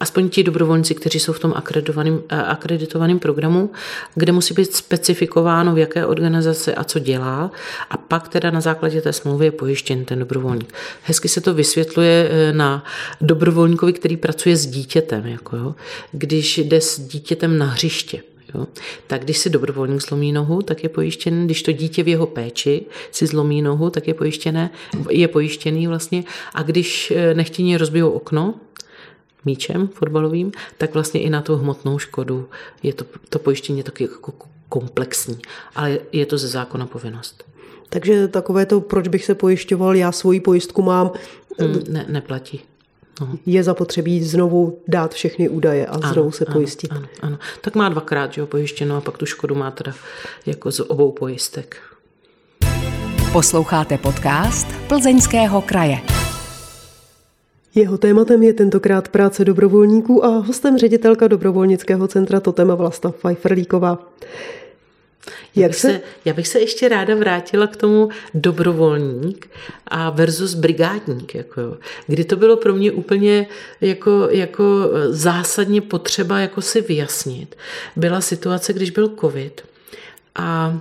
[0.00, 3.70] aspoň ti dobrovolníci, kteří jsou v tom akreditovaném, eh, programu,
[4.14, 7.50] kde musí být specifikováno, v jaké organizaci a co dělá
[7.90, 10.74] a pak teda na základě té smlouvy je pojištěn ten dobrovolník.
[11.02, 12.84] Hezky se to vysvětluje eh, na
[13.20, 15.26] dobrovolníkovi, který pracuje s dítětem.
[15.26, 15.74] Jako jo.
[16.12, 18.20] Když jde s dítětem na hřiště,
[18.54, 18.66] Jo.
[19.06, 21.44] Tak když si dobrovolník zlomí nohu, tak je pojištěný.
[21.44, 24.70] Když to dítě v jeho péči si zlomí nohu, tak je pojištěné,
[25.10, 26.24] je pojištěný vlastně.
[26.54, 28.54] A když eh, nechtěně rozbijou okno,
[29.44, 32.48] míčem fotbalovým, tak vlastně i na tu hmotnou škodu
[32.82, 34.32] je to, to pojištění taky jako
[34.68, 35.38] komplexní,
[35.74, 37.44] ale je to ze zákona povinnost.
[37.88, 41.10] Takže takové to, proč bych se pojišťoval, já svoji pojistku mám.
[41.60, 42.60] Mm, ne, neplatí.
[43.20, 43.28] No.
[43.46, 46.92] Je zapotřebí znovu dát všechny údaje a ano, znovu se ano, pojistit.
[46.92, 47.38] Ano, ano.
[47.60, 49.92] Tak má dvakrát že jo, pojištěno a pak tu škodu má teda
[50.46, 51.76] jako z obou pojistek.
[53.32, 56.23] Posloucháte podcast Plzeňského kraje.
[57.74, 63.98] Jeho tématem je tentokrát práce dobrovolníků a hostem ředitelka dobrovolnického centra Totema Vlasta Pfeifferlíková.
[65.56, 65.88] Jak bych se...
[65.88, 69.50] se, já bych se ještě ráda vrátila k tomu dobrovolník
[69.88, 71.34] a versus brigádník.
[71.34, 71.76] Jako jo.
[72.06, 73.46] Kdy to bylo pro mě úplně
[73.80, 74.64] jako, jako
[75.08, 77.56] zásadně potřeba jako si vyjasnit.
[77.96, 79.62] Byla situace, když byl covid
[80.34, 80.80] a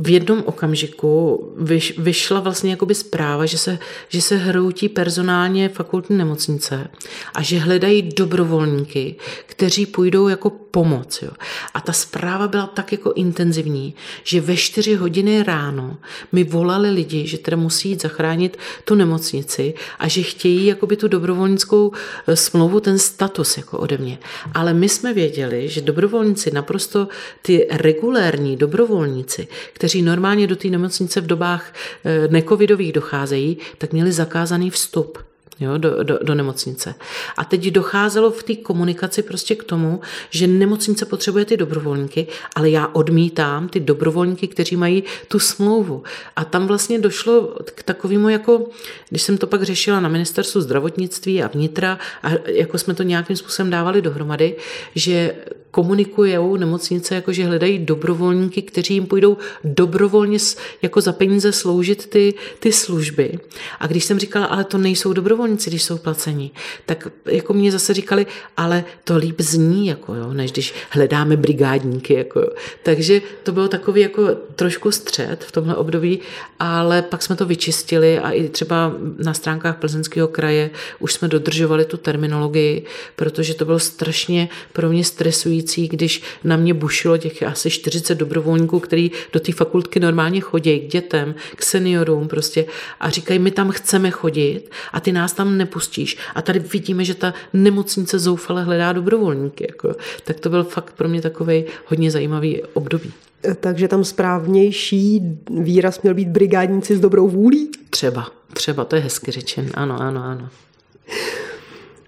[0.00, 6.16] v jednom okamžiku vyš, vyšla vlastně jakoby zpráva, že se, že se hroutí personálně fakultní
[6.16, 6.88] nemocnice
[7.34, 11.22] a že hledají dobrovolníky, kteří půjdou jako pomoc.
[11.22, 11.30] Jo.
[11.74, 15.96] A ta zpráva byla tak jako intenzivní, že ve čtyři hodiny ráno
[16.32, 21.08] mi volali lidi, že teda musí jít zachránit tu nemocnici a že chtějí jakoby tu
[21.08, 21.92] dobrovolnickou
[22.26, 24.18] eh, smlouvu, ten status jako ode mě.
[24.54, 27.08] Ale my jsme věděli, že dobrovolníci naprosto
[27.42, 31.74] ty regulérní dobrovolníci, kteří normálně do té nemocnice v dobách
[32.04, 35.18] eh, necovidových docházejí, tak měli zakázaný vstup
[35.60, 36.94] jo, do, do, do nemocnice.
[37.36, 40.00] A teď docházelo v té komunikaci prostě k tomu,
[40.30, 42.26] že nemocnice potřebuje ty dobrovolníky,
[42.56, 46.02] ale já odmítám ty dobrovolníky, kteří mají tu smlouvu.
[46.36, 48.66] A tam vlastně došlo k takovému, jako,
[49.08, 53.36] když jsem to pak řešila na ministerstvu zdravotnictví a vnitra, a jako jsme to nějakým
[53.36, 54.56] způsobem dávali dohromady,
[54.94, 55.34] že
[55.70, 60.38] komunikují nemocnice, jako že hledají dobrovolníky, kteří jim půjdou dobrovolně
[60.82, 63.38] jako za peníze sloužit ty, ty služby.
[63.80, 66.52] A když jsem říkala, ale to nejsou dobrovolníci, když jsou placení,
[66.86, 72.14] tak jako mě zase říkali, ale to líp zní, jako jo, než když hledáme brigádníky.
[72.14, 72.48] Jako jo.
[72.82, 76.20] Takže to bylo takový jako trošku střed v tomhle období,
[76.58, 81.84] ale pak jsme to vyčistili a i třeba na stránkách Plzeňského kraje už jsme dodržovali
[81.84, 82.84] tu terminologii,
[83.16, 88.14] protože to bylo strašně pro mě stresující frustrující, když na mě bušilo těch asi 40
[88.14, 92.66] dobrovolníků, který do té fakultky normálně chodí k dětem, k seniorům prostě
[93.00, 96.16] a říkají, my tam chceme chodit a ty nás tam nepustíš.
[96.34, 99.66] A tady vidíme, že ta nemocnice zoufale hledá dobrovolníky.
[99.68, 99.96] Jako.
[100.24, 103.12] Tak to byl fakt pro mě takový hodně zajímavý období.
[103.60, 107.70] Takže tam správnější výraz měl být brigádníci s dobrou vůlí?
[107.90, 110.48] Třeba, třeba, to je hezky řečen, ano, ano, ano.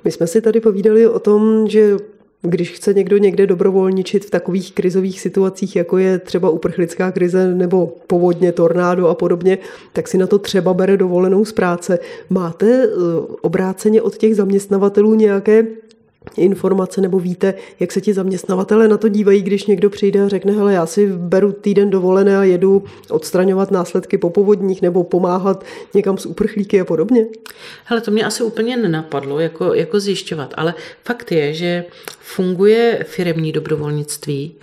[0.05, 1.97] My jsme si tady povídali o tom, že
[2.43, 7.95] když chce někdo někde dobrovolničit v takových krizových situacích, jako je třeba uprchlická krize nebo
[8.07, 9.59] povodně, tornádo a podobně,
[9.93, 11.99] tak si na to třeba bere dovolenou z práce.
[12.31, 12.89] Máte eh,
[13.41, 15.67] obráceně od těch zaměstnavatelů nějaké
[16.37, 20.53] informace nebo víte, jak se ti zaměstnavatele na to dívají, když někdo přijde a řekne,
[20.53, 26.19] hele, já si beru týden dovolené a jedu odstraňovat následky po povodních nebo pomáhat někam
[26.19, 27.27] s uprchlíky a podobně?
[27.85, 31.85] Hele, to mě asi úplně nenapadlo jako, jako zjišťovat, ale fakt je, že
[32.21, 34.55] funguje firemní dobrovolnictví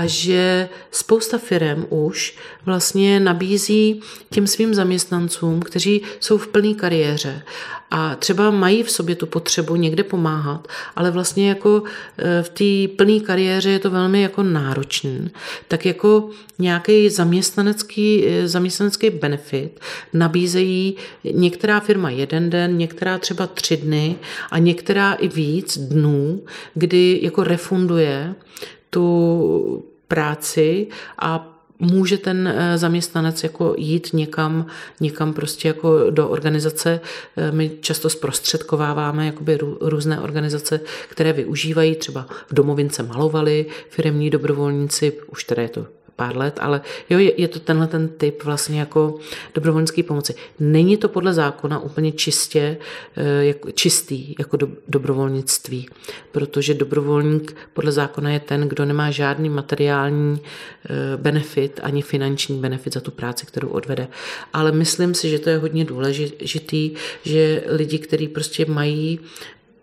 [0.00, 2.36] a že spousta firm už
[2.66, 7.42] vlastně nabízí těm svým zaměstnancům, kteří jsou v plné kariéře
[7.90, 11.82] a třeba mají v sobě tu potřebu někde pomáhat, ale vlastně jako
[12.18, 15.30] e, v té plné kariéře je to velmi jako náročný,
[15.68, 19.80] tak jako nějaký zaměstnanecký, e, zaměstnanecký benefit
[20.12, 24.16] nabízejí některá firma jeden den, některá třeba tři dny
[24.50, 26.42] a některá i víc dnů,
[26.74, 28.34] kdy jako refunduje
[28.90, 30.86] tu práci
[31.18, 34.66] a může ten eh, zaměstnanec jako jít někam,
[35.00, 37.00] někam prostě jako do organizace.
[37.36, 45.12] Eh, my často zprostředkováváme jakoby různé organizace, které využívají, třeba v domovince malovali firemní dobrovolníci,
[45.32, 45.86] už teda je to
[46.20, 46.80] pár let, ale
[47.10, 49.18] jo, je, je to tenhle ten typ vlastně jako
[49.54, 50.34] dobrovolnické pomoci.
[50.60, 52.76] Není to podle zákona úplně čistě,
[53.16, 55.88] eh, jako, čistý jako do, dobrovolnictví,
[56.32, 62.92] protože dobrovolník podle zákona je ten, kdo nemá žádný materiální eh, benefit ani finanční benefit
[62.94, 64.08] za tu práci, kterou odvede.
[64.52, 69.20] Ale myslím si, že to je hodně důležitý, že lidi, kteří prostě mají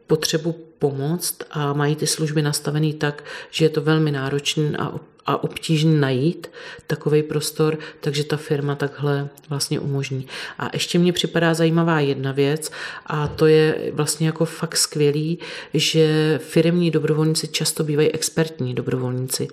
[0.07, 4.93] potřebu pomoct a mají ty služby nastavený tak, že je to velmi náročné a
[5.27, 6.47] a obtížný najít
[6.87, 10.27] takový prostor, takže ta firma takhle vlastně umožní.
[10.59, 12.71] A ještě mně připadá zajímavá jedna věc
[13.05, 15.39] a to je vlastně jako fakt skvělý,
[15.73, 19.47] že firmní dobrovolníci často bývají expertní dobrovolníci.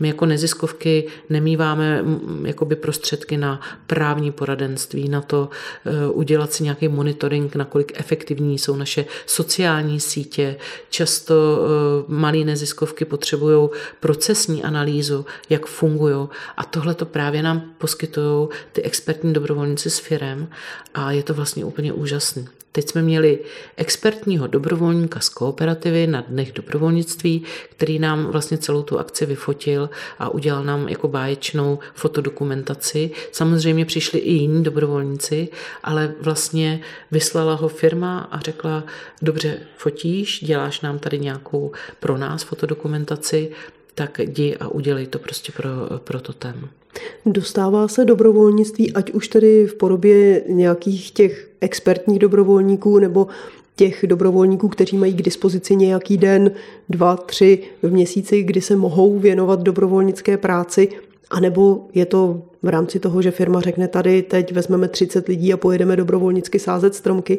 [0.00, 2.04] My jako neziskovky nemýváme
[2.44, 5.48] jakoby prostředky na právní poradenství, na to
[5.84, 10.56] e, udělat si nějaký monitoring, nakolik efektivní jsou naše sociální sítě.
[10.90, 13.68] Často e, malé neziskovky potřebují
[14.00, 15.19] procesní analýzu,
[15.50, 16.28] jak fungují.
[16.56, 20.48] A tohle to právě nám poskytují ty expertní dobrovolníci s firem
[20.94, 22.48] a je to vlastně úplně úžasný.
[22.72, 23.38] Teď jsme měli
[23.76, 30.28] expertního dobrovolníka z kooperativy na dnech dobrovolnictví, který nám vlastně celou tu akci vyfotil a
[30.28, 33.10] udělal nám jako báječnou fotodokumentaci.
[33.32, 35.48] Samozřejmě přišli i jiní dobrovolníci,
[35.82, 36.80] ale vlastně
[37.10, 38.84] vyslala ho firma a řekla,
[39.22, 43.50] dobře, fotíš, děláš nám tady nějakou pro nás fotodokumentaci,
[43.94, 45.70] tak jdi a udělej to prostě pro,
[46.04, 46.68] pro totem.
[47.26, 53.26] Dostává se dobrovolnictví, ať už tedy v podobě nějakých těch expertních dobrovolníků nebo
[53.76, 56.50] těch dobrovolníků, kteří mají k dispozici nějaký den,
[56.88, 60.88] dva, tři v měsíci, kdy se mohou věnovat dobrovolnické práci,
[61.30, 65.56] anebo je to v rámci toho, že firma řekne tady teď vezmeme 30 lidí a
[65.56, 67.38] pojedeme dobrovolnicky sázet stromky.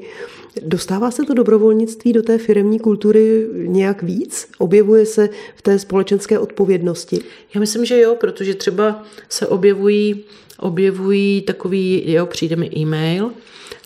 [0.65, 4.47] Dostává se to dobrovolnictví do té firmní kultury nějak víc?
[4.57, 7.19] Objevuje se v té společenské odpovědnosti?
[7.55, 10.23] Já myslím, že jo, protože třeba se objevují,
[10.59, 13.31] objevují takový, jo, přijde mi e-mail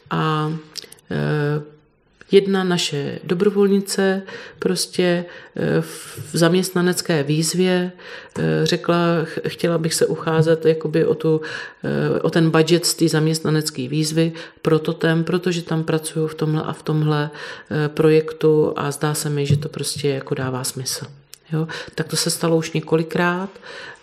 [0.09, 0.53] a
[1.11, 1.74] e,
[2.31, 4.21] Jedna naše dobrovolnice
[4.59, 7.91] prostě eh, v zaměstnanecké výzvě
[8.39, 8.97] eh, řekla,
[9.47, 11.41] chtěla bych se ucházet jakoby o, tu,
[11.83, 16.63] eh, o ten budget z té zaměstnanecké výzvy pro tém, protože tam pracuju v tomhle
[16.63, 17.29] a v tomhle
[17.87, 21.05] projektu a zdá se mi, že to prostě jako dává smysl.
[21.51, 21.67] Jo?
[21.95, 23.49] Tak to se stalo už několikrát.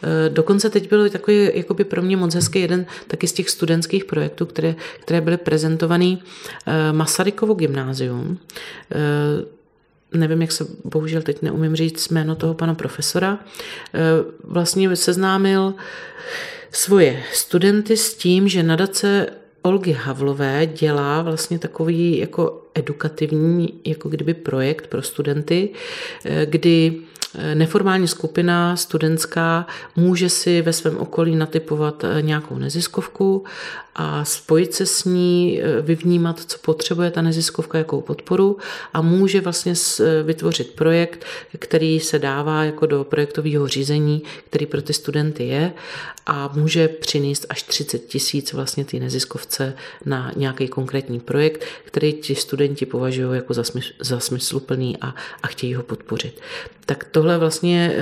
[0.02, 4.04] Eh, dokonce teď byl takový jakoby pro mě moc hezký jeden taky z těch studentských
[4.04, 6.22] projektů, které, které byly prezentovaný
[6.66, 8.38] eh, Masarykovo gymnázium.
[8.92, 8.98] Eh,
[10.18, 13.38] nevím, jak se, bohužel teď neumím říct jméno toho pana profesora.
[14.44, 15.74] Vlastně seznámil
[16.70, 19.26] svoje studenty s tím, že nadace
[19.62, 25.68] Olgy Havlové dělá vlastně takový jako edukativní, jako kdyby projekt pro studenty,
[26.44, 27.02] kdy
[27.54, 29.66] neformální skupina studentská
[29.96, 33.44] může si ve svém okolí natypovat eh, nějakou neziskovku
[33.94, 38.56] a spojit se s ní, eh, vyvnímat, co potřebuje ta neziskovka, jakou podporu
[38.92, 41.24] a může vlastně eh, vytvořit projekt,
[41.58, 45.72] který se dává jako do projektového řízení, který pro ty studenty je
[46.26, 52.34] a může přinést až 30 tisíc vlastně ty neziskovce na nějaký konkrétní projekt, který ti
[52.34, 56.40] studenti považují jako za, smysl, za smysluplný a, a chtějí ho podpořit.
[56.86, 57.94] Tak tohle vlastně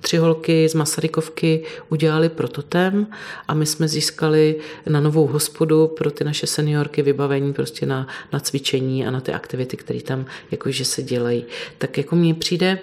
[0.00, 3.06] tři holky z Masarykovky udělali prototem
[3.48, 4.56] a my jsme získali
[4.88, 9.32] na novou hospodu pro ty naše seniorky vybavení prostě na, na cvičení a na ty
[9.32, 11.44] aktivity, které tam jakože se dělají.
[11.78, 12.78] Tak jako mně přijde,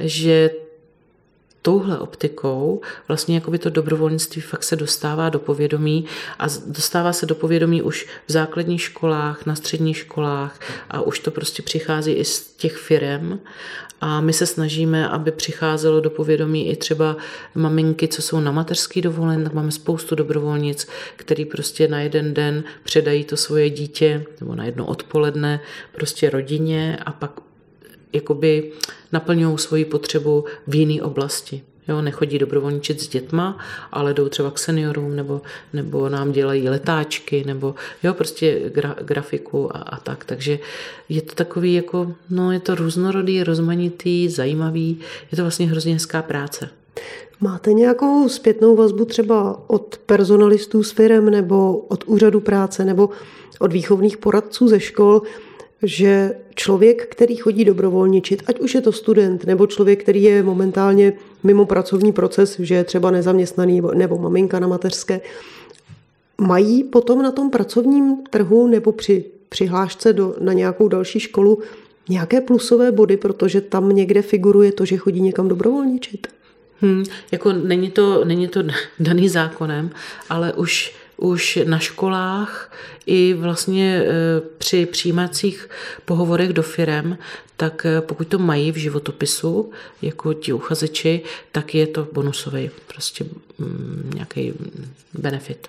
[0.00, 0.50] že
[1.62, 6.04] touhle optikou vlastně jako by to dobrovolnictví fakt se dostává do povědomí
[6.38, 11.30] a dostává se do povědomí už v základních školách, na středních školách a už to
[11.30, 13.40] prostě přichází i z těch firem.
[14.00, 17.16] A my se snažíme, aby přicházelo do povědomí i třeba
[17.54, 22.64] maminky, co jsou na mateřský dovolen, tak máme spoustu dobrovolnic, který prostě na jeden den
[22.82, 25.60] předají to svoje dítě, nebo na jedno odpoledne
[25.92, 27.40] prostě rodině a pak
[28.12, 28.72] jakoby
[29.12, 31.62] naplňují svoji potřebu v jiné oblasti.
[31.88, 33.58] Jo, nechodí dobrovolničit s dětma,
[33.92, 39.76] ale jdou třeba k seniorům, nebo, nebo nám dělají letáčky, nebo jo, prostě gra, grafiku
[39.76, 40.24] a, a tak.
[40.24, 40.58] Takže
[41.08, 44.98] je to takový jako, no je to různorodý, rozmanitý, zajímavý,
[45.32, 46.68] je to vlastně hrozně hezká práce.
[47.40, 53.10] Máte nějakou zpětnou vazbu třeba od personalistů s firem nebo od úřadu práce nebo
[53.58, 55.22] od výchovných poradců ze škol,
[55.82, 61.12] že člověk, který chodí dobrovolničit, ať už je to student nebo člověk, který je momentálně
[61.42, 65.20] mimo pracovní proces, že je třeba nezaměstnaný nebo maminka na mateřské,
[66.38, 71.58] mají potom na tom pracovním trhu nebo při přihlášce do, na nějakou další školu
[72.08, 76.26] nějaké plusové body, protože tam někde figuruje to, že chodí někam dobrovolničit?
[76.80, 78.62] Hmm, jako není to, není to
[79.00, 79.90] daný zákonem,
[80.28, 82.72] ale už už na školách
[83.06, 85.68] i vlastně e, při přijímacích
[86.04, 87.18] pohovorech do firem,
[87.56, 89.70] tak e, pokud to mají v životopisu,
[90.02, 91.20] jako ti uchazeči,
[91.52, 93.24] tak je to bonusový prostě
[93.58, 94.52] mm, nějaký
[95.14, 95.68] benefit.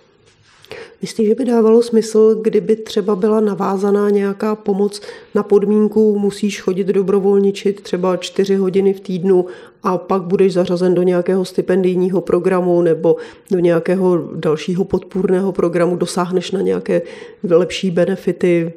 [1.04, 5.01] Myslíš, že by dávalo smysl, kdyby třeba byla navázaná nějaká pomoc
[5.36, 9.45] na podmínku, musíš chodit dobrovolničit třeba čtyři hodiny v týdnu
[9.84, 13.16] a pak budeš zařazen do nějakého stipendijního programu nebo
[13.51, 17.01] do nějakého dalšího podpůrného programu, dosáhneš na nějaké
[17.49, 18.74] lepší benefity,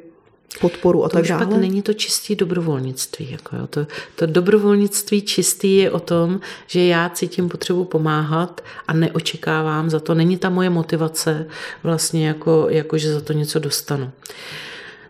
[0.61, 1.45] podporu a to tak už dále.
[1.45, 3.31] pak není to čistý dobrovolnictví.
[3.31, 3.67] Jako jo.
[3.67, 9.99] To, to dobrovolnictví čistý je o tom, že já cítím potřebu pomáhat a neočekávám za
[9.99, 10.13] to.
[10.13, 11.47] Není ta moje motivace
[11.83, 14.11] vlastně jako, jako že za to něco dostanu.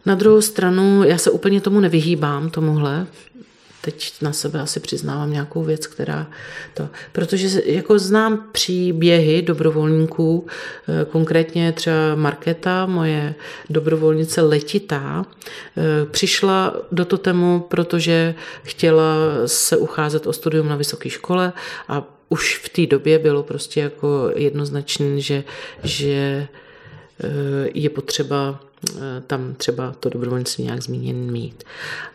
[0.06, 3.08] Na druhou stranu, já se úplně tomu nevyhýbám, tomuhle,
[3.82, 6.28] teď na sebe asi přiznávám nějakou věc, která
[6.74, 10.48] to, protože jako znám příběhy dobrovolníků,
[10.88, 13.36] eh, konkrétně třeba Marketa, moje
[13.70, 15.26] dobrovolnice letitá,
[15.78, 19.16] eh, přišla do Totemu, protože chtěla
[19.46, 21.54] se ucházet o studium na vysoké škole
[21.88, 25.44] a už v té době bylo prostě jako jednoznačné, že,
[25.84, 26.48] že
[27.24, 28.60] eh, je potřeba
[29.28, 31.64] tam třeba to dobrovolnictví nějak zmíněn mít.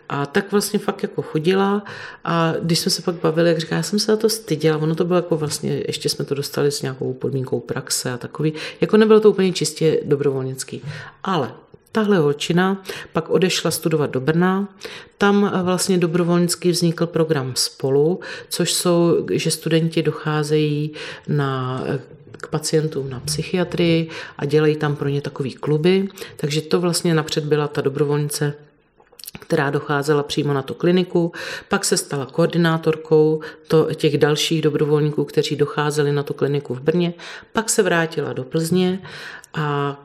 [0.09, 1.83] A tak vlastně fakt jako chodila
[2.25, 4.95] a když jsme se pak bavili, jak říká, já jsem se na to styděla, ono
[4.95, 8.97] to bylo jako vlastně, ještě jsme to dostali s nějakou podmínkou praxe a takový, jako
[8.97, 10.83] nebylo to úplně čistě dobrovolnický.
[11.25, 11.53] Ale
[11.93, 12.83] Tahle holčina
[13.13, 14.69] pak odešla studovat do Brna.
[15.19, 20.93] Tam vlastně dobrovolnicky vznikl program Spolu, což jsou, že studenti docházejí
[21.29, 21.83] na
[22.43, 26.09] k pacientům na psychiatrii a dělají tam pro ně takový kluby.
[26.37, 28.55] Takže to vlastně napřed byla ta dobrovolnice
[29.39, 31.33] která docházela přímo na tu kliniku,
[31.69, 37.15] pak se stala koordinátorkou to, těch dalších dobrovolníků, kteří docházeli na tu kliniku v Brně,
[37.53, 39.03] pak se vrátila do Plzně
[39.55, 39.97] a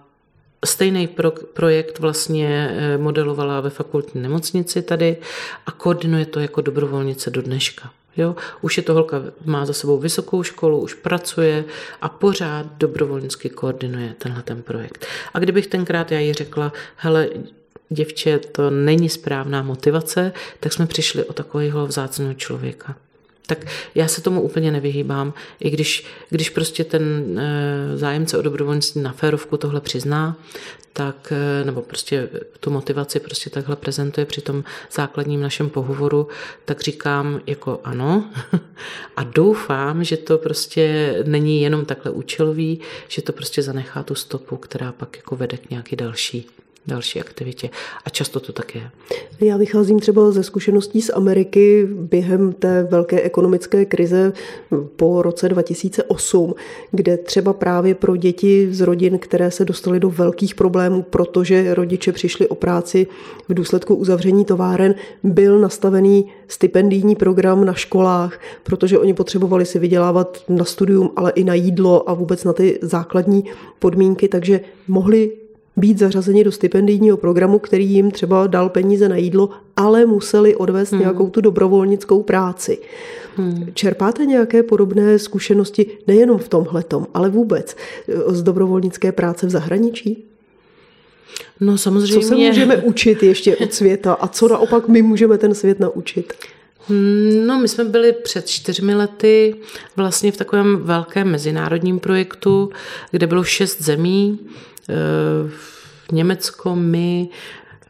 [0.66, 5.18] Stejný pro, projekt vlastně eh, modelovala ve fakultní nemocnici tady
[5.66, 7.91] a koordinuje to jako dobrovolnice do dneška.
[8.18, 8.36] Jo?
[8.62, 11.66] Už je to holka, má za sebou vysokou školu, už pracuje
[12.01, 15.05] a pořád dobrovolnicky koordinuje tenhle ten projekt.
[15.34, 17.30] A kdybych tenkrát já jí řekla, hele,
[17.89, 22.95] děvče, to není správná motivace, tak jsme přišli o takového vzácného člověka.
[23.48, 29.02] Tak já se tomu úplně nevyhýbám, i když, když prostě ten e, zájemce o dobrovolnictví
[29.02, 30.38] na férovku tohle přizná,
[30.93, 32.30] tak, e, nebo prostě
[32.60, 36.28] tu motivaci prostě takhle prezentuje při tom základním našem pohovoru,
[36.66, 38.30] tak říkám jako ano.
[39.16, 44.58] A doufám, že to prostě není jenom takhle účelový, že to prostě zanechá tu stopu,
[44.58, 46.48] která pak jako vede k nějaký další
[46.88, 47.70] další aktivitě.
[48.06, 48.90] A často to tak je.
[49.42, 54.34] Já vycházím třeba ze zkušeností z Ameriky během té velké ekonomické krize
[54.96, 56.56] po roce 2008,
[56.92, 62.12] kde třeba právě pro děti z rodin, které se dostaly do velkých problémů, protože rodiče
[62.12, 63.08] přišli o práci
[63.50, 70.44] v důsledku uzavření továren, byl nastavený stipendijní program na školách, protože oni potřebovali si vydělávat
[70.50, 73.44] na studium, ale i na jídlo a vůbec na ty základní
[73.80, 75.32] podmínky, takže mohli
[75.78, 80.92] být zařazeni do stipendijního programu, který jim třeba dal peníze na jídlo, ale museli odvést
[80.92, 81.00] hmm.
[81.00, 82.78] nějakou tu dobrovolnickou práci.
[83.36, 83.68] Hmm.
[83.74, 87.76] Čerpáte nějaké podobné zkušenosti nejenom v tomhletom, ale vůbec
[88.08, 90.24] eh, z dobrovolnické práce v zahraničí?
[91.60, 92.22] No samozřejmě.
[92.22, 96.34] Co se můžeme učit ještě od světa a co naopak my můžeme ten svět naučit?
[96.88, 99.56] Hmm, no, my jsme byli před čtyřmi lety
[99.96, 102.70] vlastně v takovém velkém mezinárodním projektu,
[103.12, 104.40] kde bylo šest zemí
[106.12, 107.30] Německo, my,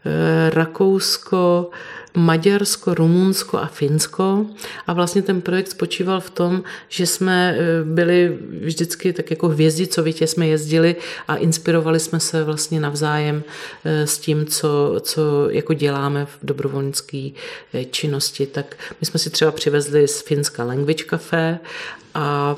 [0.06, 1.70] eh, Rakousko,
[2.16, 4.46] Maďarsko, Rumunsko a Finsko.
[4.88, 10.28] A vlastně ten projekt spočíval v tom, že jsme eh, byli vždycky tak jako hvězdicovitě
[10.28, 10.96] jsme jezdili
[11.28, 13.44] a inspirovali jsme se vlastně navzájem
[13.84, 17.30] s tím, co, co jako děláme v dobrovolnické
[17.92, 18.48] činnosti.
[18.48, 21.60] Tak my jsme si třeba přivezli z Finska Language Café
[22.14, 22.56] a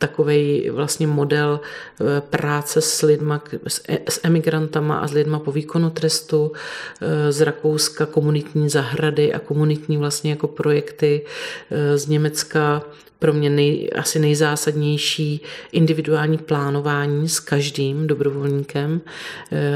[0.00, 3.42] takový vlastně model eh, práce s lidma,
[3.88, 6.52] e, s emigrantama a s lidma po výkonu trestu,
[7.00, 11.24] eh, z Rakouska komunitní zahrady a komunitní vlastně jako projekty,
[11.70, 12.82] eh, z Německa.
[13.18, 15.40] Pro mě nej, asi nejzásadnější
[15.72, 19.00] individuální plánování s každým dobrovolníkem,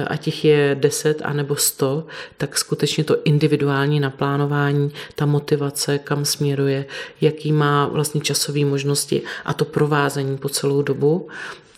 [0.07, 2.07] ať jich je 10 anebo 100,
[2.37, 6.87] tak skutečně to individuální naplánování, ta motivace, kam směruje,
[7.21, 11.29] jaký má vlastně časové možnosti a to provázání doprovázení po celou dobu,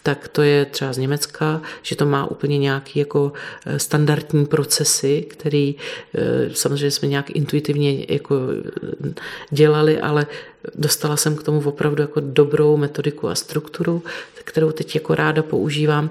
[0.02, 3.32] tak to je třeba z Německa, že to má úplně nějaký jako
[3.66, 5.74] eh, standardní procesy, který
[6.14, 8.34] eh, samozřejmě jsme nějak intuitivně jako
[9.04, 9.14] eh,
[9.50, 10.26] dělali, ale
[10.74, 14.02] dostala jsem k tomu opravdu jako dobrou metodiku a strukturu,
[14.44, 16.10] kterou teď jako ráda používám.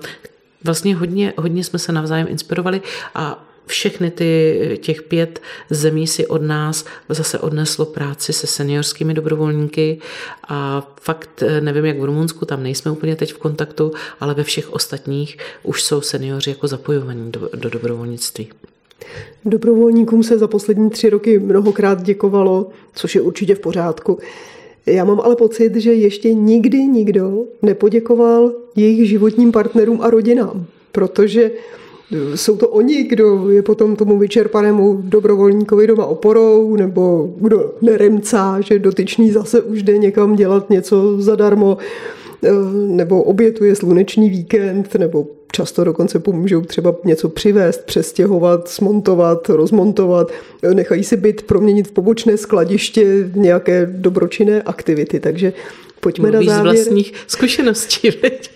[0.64, 2.82] Vlastně hodně, hodně jsme se navzájem inspirovali
[3.16, 10.00] a všechny ty, těch pět zemí si od nás zase odneslo práci se seniorskými dobrovolníky
[10.48, 14.74] a fakt nevím, jak v Rumunsku, tam nejsme úplně teď v kontaktu, ale ve všech
[14.74, 18.50] ostatních už jsou seniori jako zapojovaní do, do dobrovolnictví.
[19.46, 24.20] Dobrovolníkům se za poslední tři roky mnohokrát děkovalo, což je určitě v pořádku.
[24.86, 31.52] Já mám ale pocit, že ještě nikdy nikdo nepoděkoval jejich životním partnerům a rodinám, protože
[32.36, 38.80] jsou to oni, kdo je potom tomu vyčerpanému dobrovolníkovi doma oporou, nebo kdo neremcá, že
[38.80, 41.78] dotyčný zase už jde někam dělat něco zadarmo,
[42.44, 50.32] eh, nebo obětuje slunečný víkend, nebo často dokonce pomůžou třeba něco přivést, přestěhovat, smontovat, rozmontovat,
[50.74, 55.20] nechají si byt proměnit v pobočné skladiště nějaké dobročinné aktivity.
[55.20, 55.54] Takže
[56.06, 56.76] pojďme Mluvíš na závěr.
[56.76, 58.52] z vlastních zkušeností, veď?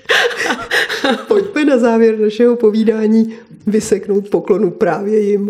[1.27, 3.33] pojďme na závěr našeho povídání
[3.67, 5.49] vyseknout poklonu právě jim.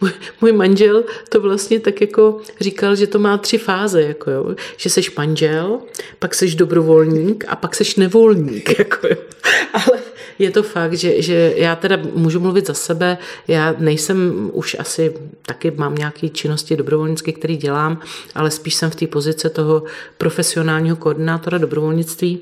[0.00, 4.54] Můj, můj manžel to vlastně tak jako říkal, že to má tři fáze, jako jo.
[4.76, 5.80] že seš manžel,
[6.18, 8.78] pak seš dobrovolník a pak seš nevolník.
[8.78, 9.16] Jako jo.
[9.72, 9.98] Ale
[10.38, 13.18] je to fakt, že, že já teda můžu mluvit za sebe,
[13.48, 18.00] já nejsem už asi, taky mám nějaké činnosti dobrovolnické, které dělám,
[18.34, 19.82] ale spíš jsem v té pozici toho
[20.18, 22.40] profesionálního koordinátora dobrovolnictví,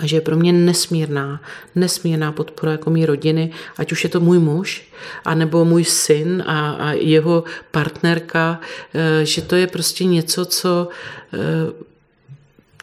[0.00, 1.40] a že je pro mě nesmírná,
[1.74, 4.88] nesmírná podpora jako mý rodiny, ať už je to můj muž,
[5.24, 8.60] anebo můj syn a, a jeho partnerka,
[8.94, 10.88] eh, že to je prostě něco, co
[11.34, 11.72] eh,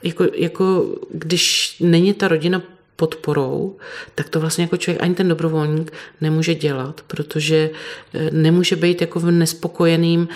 [0.03, 2.61] jako, jako když není ta rodina
[2.95, 3.77] podporou,
[4.15, 7.69] tak to vlastně jako člověk, ani ten dobrovolník nemůže dělat, protože
[8.13, 10.27] eh, nemůže být jako v nespokojeným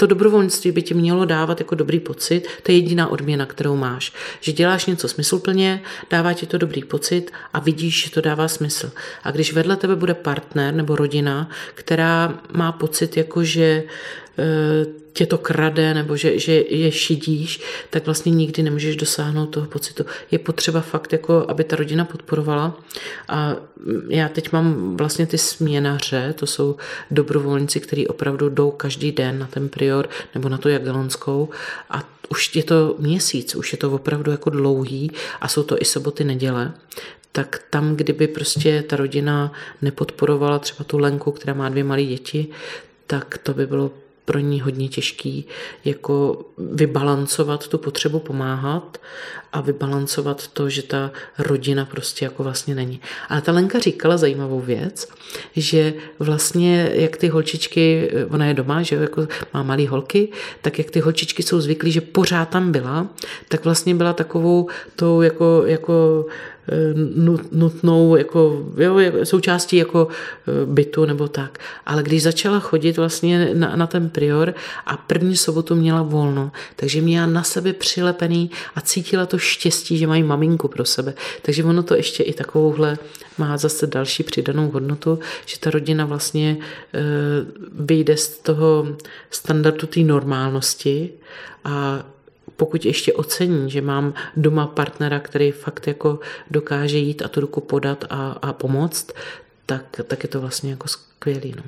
[0.00, 4.12] to dobrovolnictví by ti mělo dávat jako dobrý pocit, to je jediná odměna, kterou máš.
[4.40, 8.92] Že děláš něco smysluplně, dává ti to dobrý pocit a vidíš, že to dává smysl.
[9.22, 13.82] A když vedle tebe bude partner nebo rodina, která má pocit, jako že
[15.12, 17.60] tě to krade nebo že, že je šidíš,
[17.90, 20.06] tak vlastně nikdy nemůžeš dosáhnout toho pocitu.
[20.30, 22.80] Je potřeba fakt, jako, aby ta rodina podporovala.
[23.28, 23.56] A
[24.08, 26.76] já teď mám vlastně ty směnaře, to jsou
[27.10, 31.48] dobrovolníci, kteří opravdu jdou každý den na ten prior nebo na tu jagelonskou
[31.90, 35.10] a už je to měsíc, už je to opravdu jako dlouhý
[35.40, 36.72] a jsou to i soboty, neděle
[37.32, 39.52] tak tam, kdyby prostě ta rodina
[39.82, 42.46] nepodporovala třeba tu Lenku, která má dvě malé děti,
[43.06, 43.90] tak to by bylo
[44.30, 45.46] pro ní hodně těžký
[45.84, 48.98] jako vybalancovat tu potřebu pomáhat
[49.52, 53.00] a vybalancovat to, že ta rodina prostě jako vlastně není.
[53.28, 55.08] Ale ta Lenka říkala zajímavou věc,
[55.56, 60.28] že vlastně jak ty holčičky, ona je doma, že jako má malé holky,
[60.62, 63.06] tak jak ty holčičky jsou zvyklí, že pořád tam byla,
[63.48, 66.26] tak vlastně byla takovou tou jako, jako
[67.52, 71.58] nutnou jako, jo, součástí jako eh, bytu nebo tak.
[71.86, 74.54] Ale když začala chodit vlastně na, na ten prior
[74.86, 80.06] a první sobotu měla volno, takže měla na sebe přilepený a cítila to štěstí, že
[80.06, 81.14] mají maminku pro sebe.
[81.42, 82.98] Takže ono to ještě i takovouhle
[83.38, 86.56] má zase další přidanou hodnotu, že ta rodina vlastně
[86.94, 87.00] e,
[87.72, 88.96] vyjde z toho
[89.30, 91.10] standardu té normálnosti
[91.64, 92.04] a
[92.56, 96.18] pokud ještě ocení, že mám doma partnera, který fakt jako
[96.50, 99.12] dokáže jít a tu ruku podat a, a pomoct,
[99.66, 101.54] tak, tak je to vlastně jako skvělý.
[101.56, 101.62] No.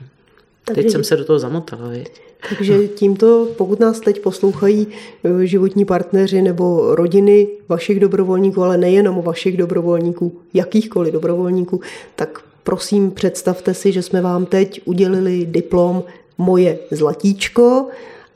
[0.65, 1.89] Takže, teď jsem se do toho zamotala.
[1.89, 2.21] Viď?
[2.49, 4.87] Takže tímto, pokud nás teď poslouchají
[5.25, 11.81] eh, životní partneři nebo rodiny vašich dobrovolníků, ale nejenom vašich dobrovolníků, jakýchkoliv dobrovolníků,
[12.17, 16.03] tak prosím představte si, že jsme vám teď udělili diplom
[16.39, 17.89] Moje zlatíčko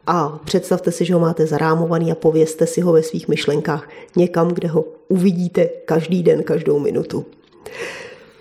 [0.06, 4.48] a představte si, že ho máte zarámovaný a povězte si ho ve svých myšlenkách někam,
[4.48, 7.26] kde ho uvidíte každý den, každou minutu.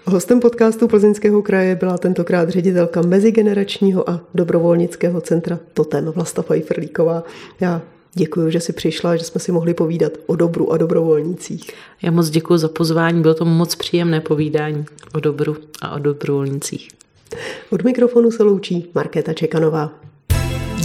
[0.07, 7.23] Hostem podcastu Plzeňského kraje byla tentokrát ředitelka mezigeneračního a dobrovolnického centra Totem Vlasta Fajfrlíková.
[7.59, 7.81] Já
[8.13, 11.71] děkuji, že jsi přišla, že jsme si mohli povídat o dobru a dobrovolnicích.
[12.01, 16.89] Já moc děkuji za pozvání, bylo to moc příjemné povídání o dobru a o dobrovolnicích.
[17.69, 19.93] Od mikrofonu se loučí Markéta Čekanová.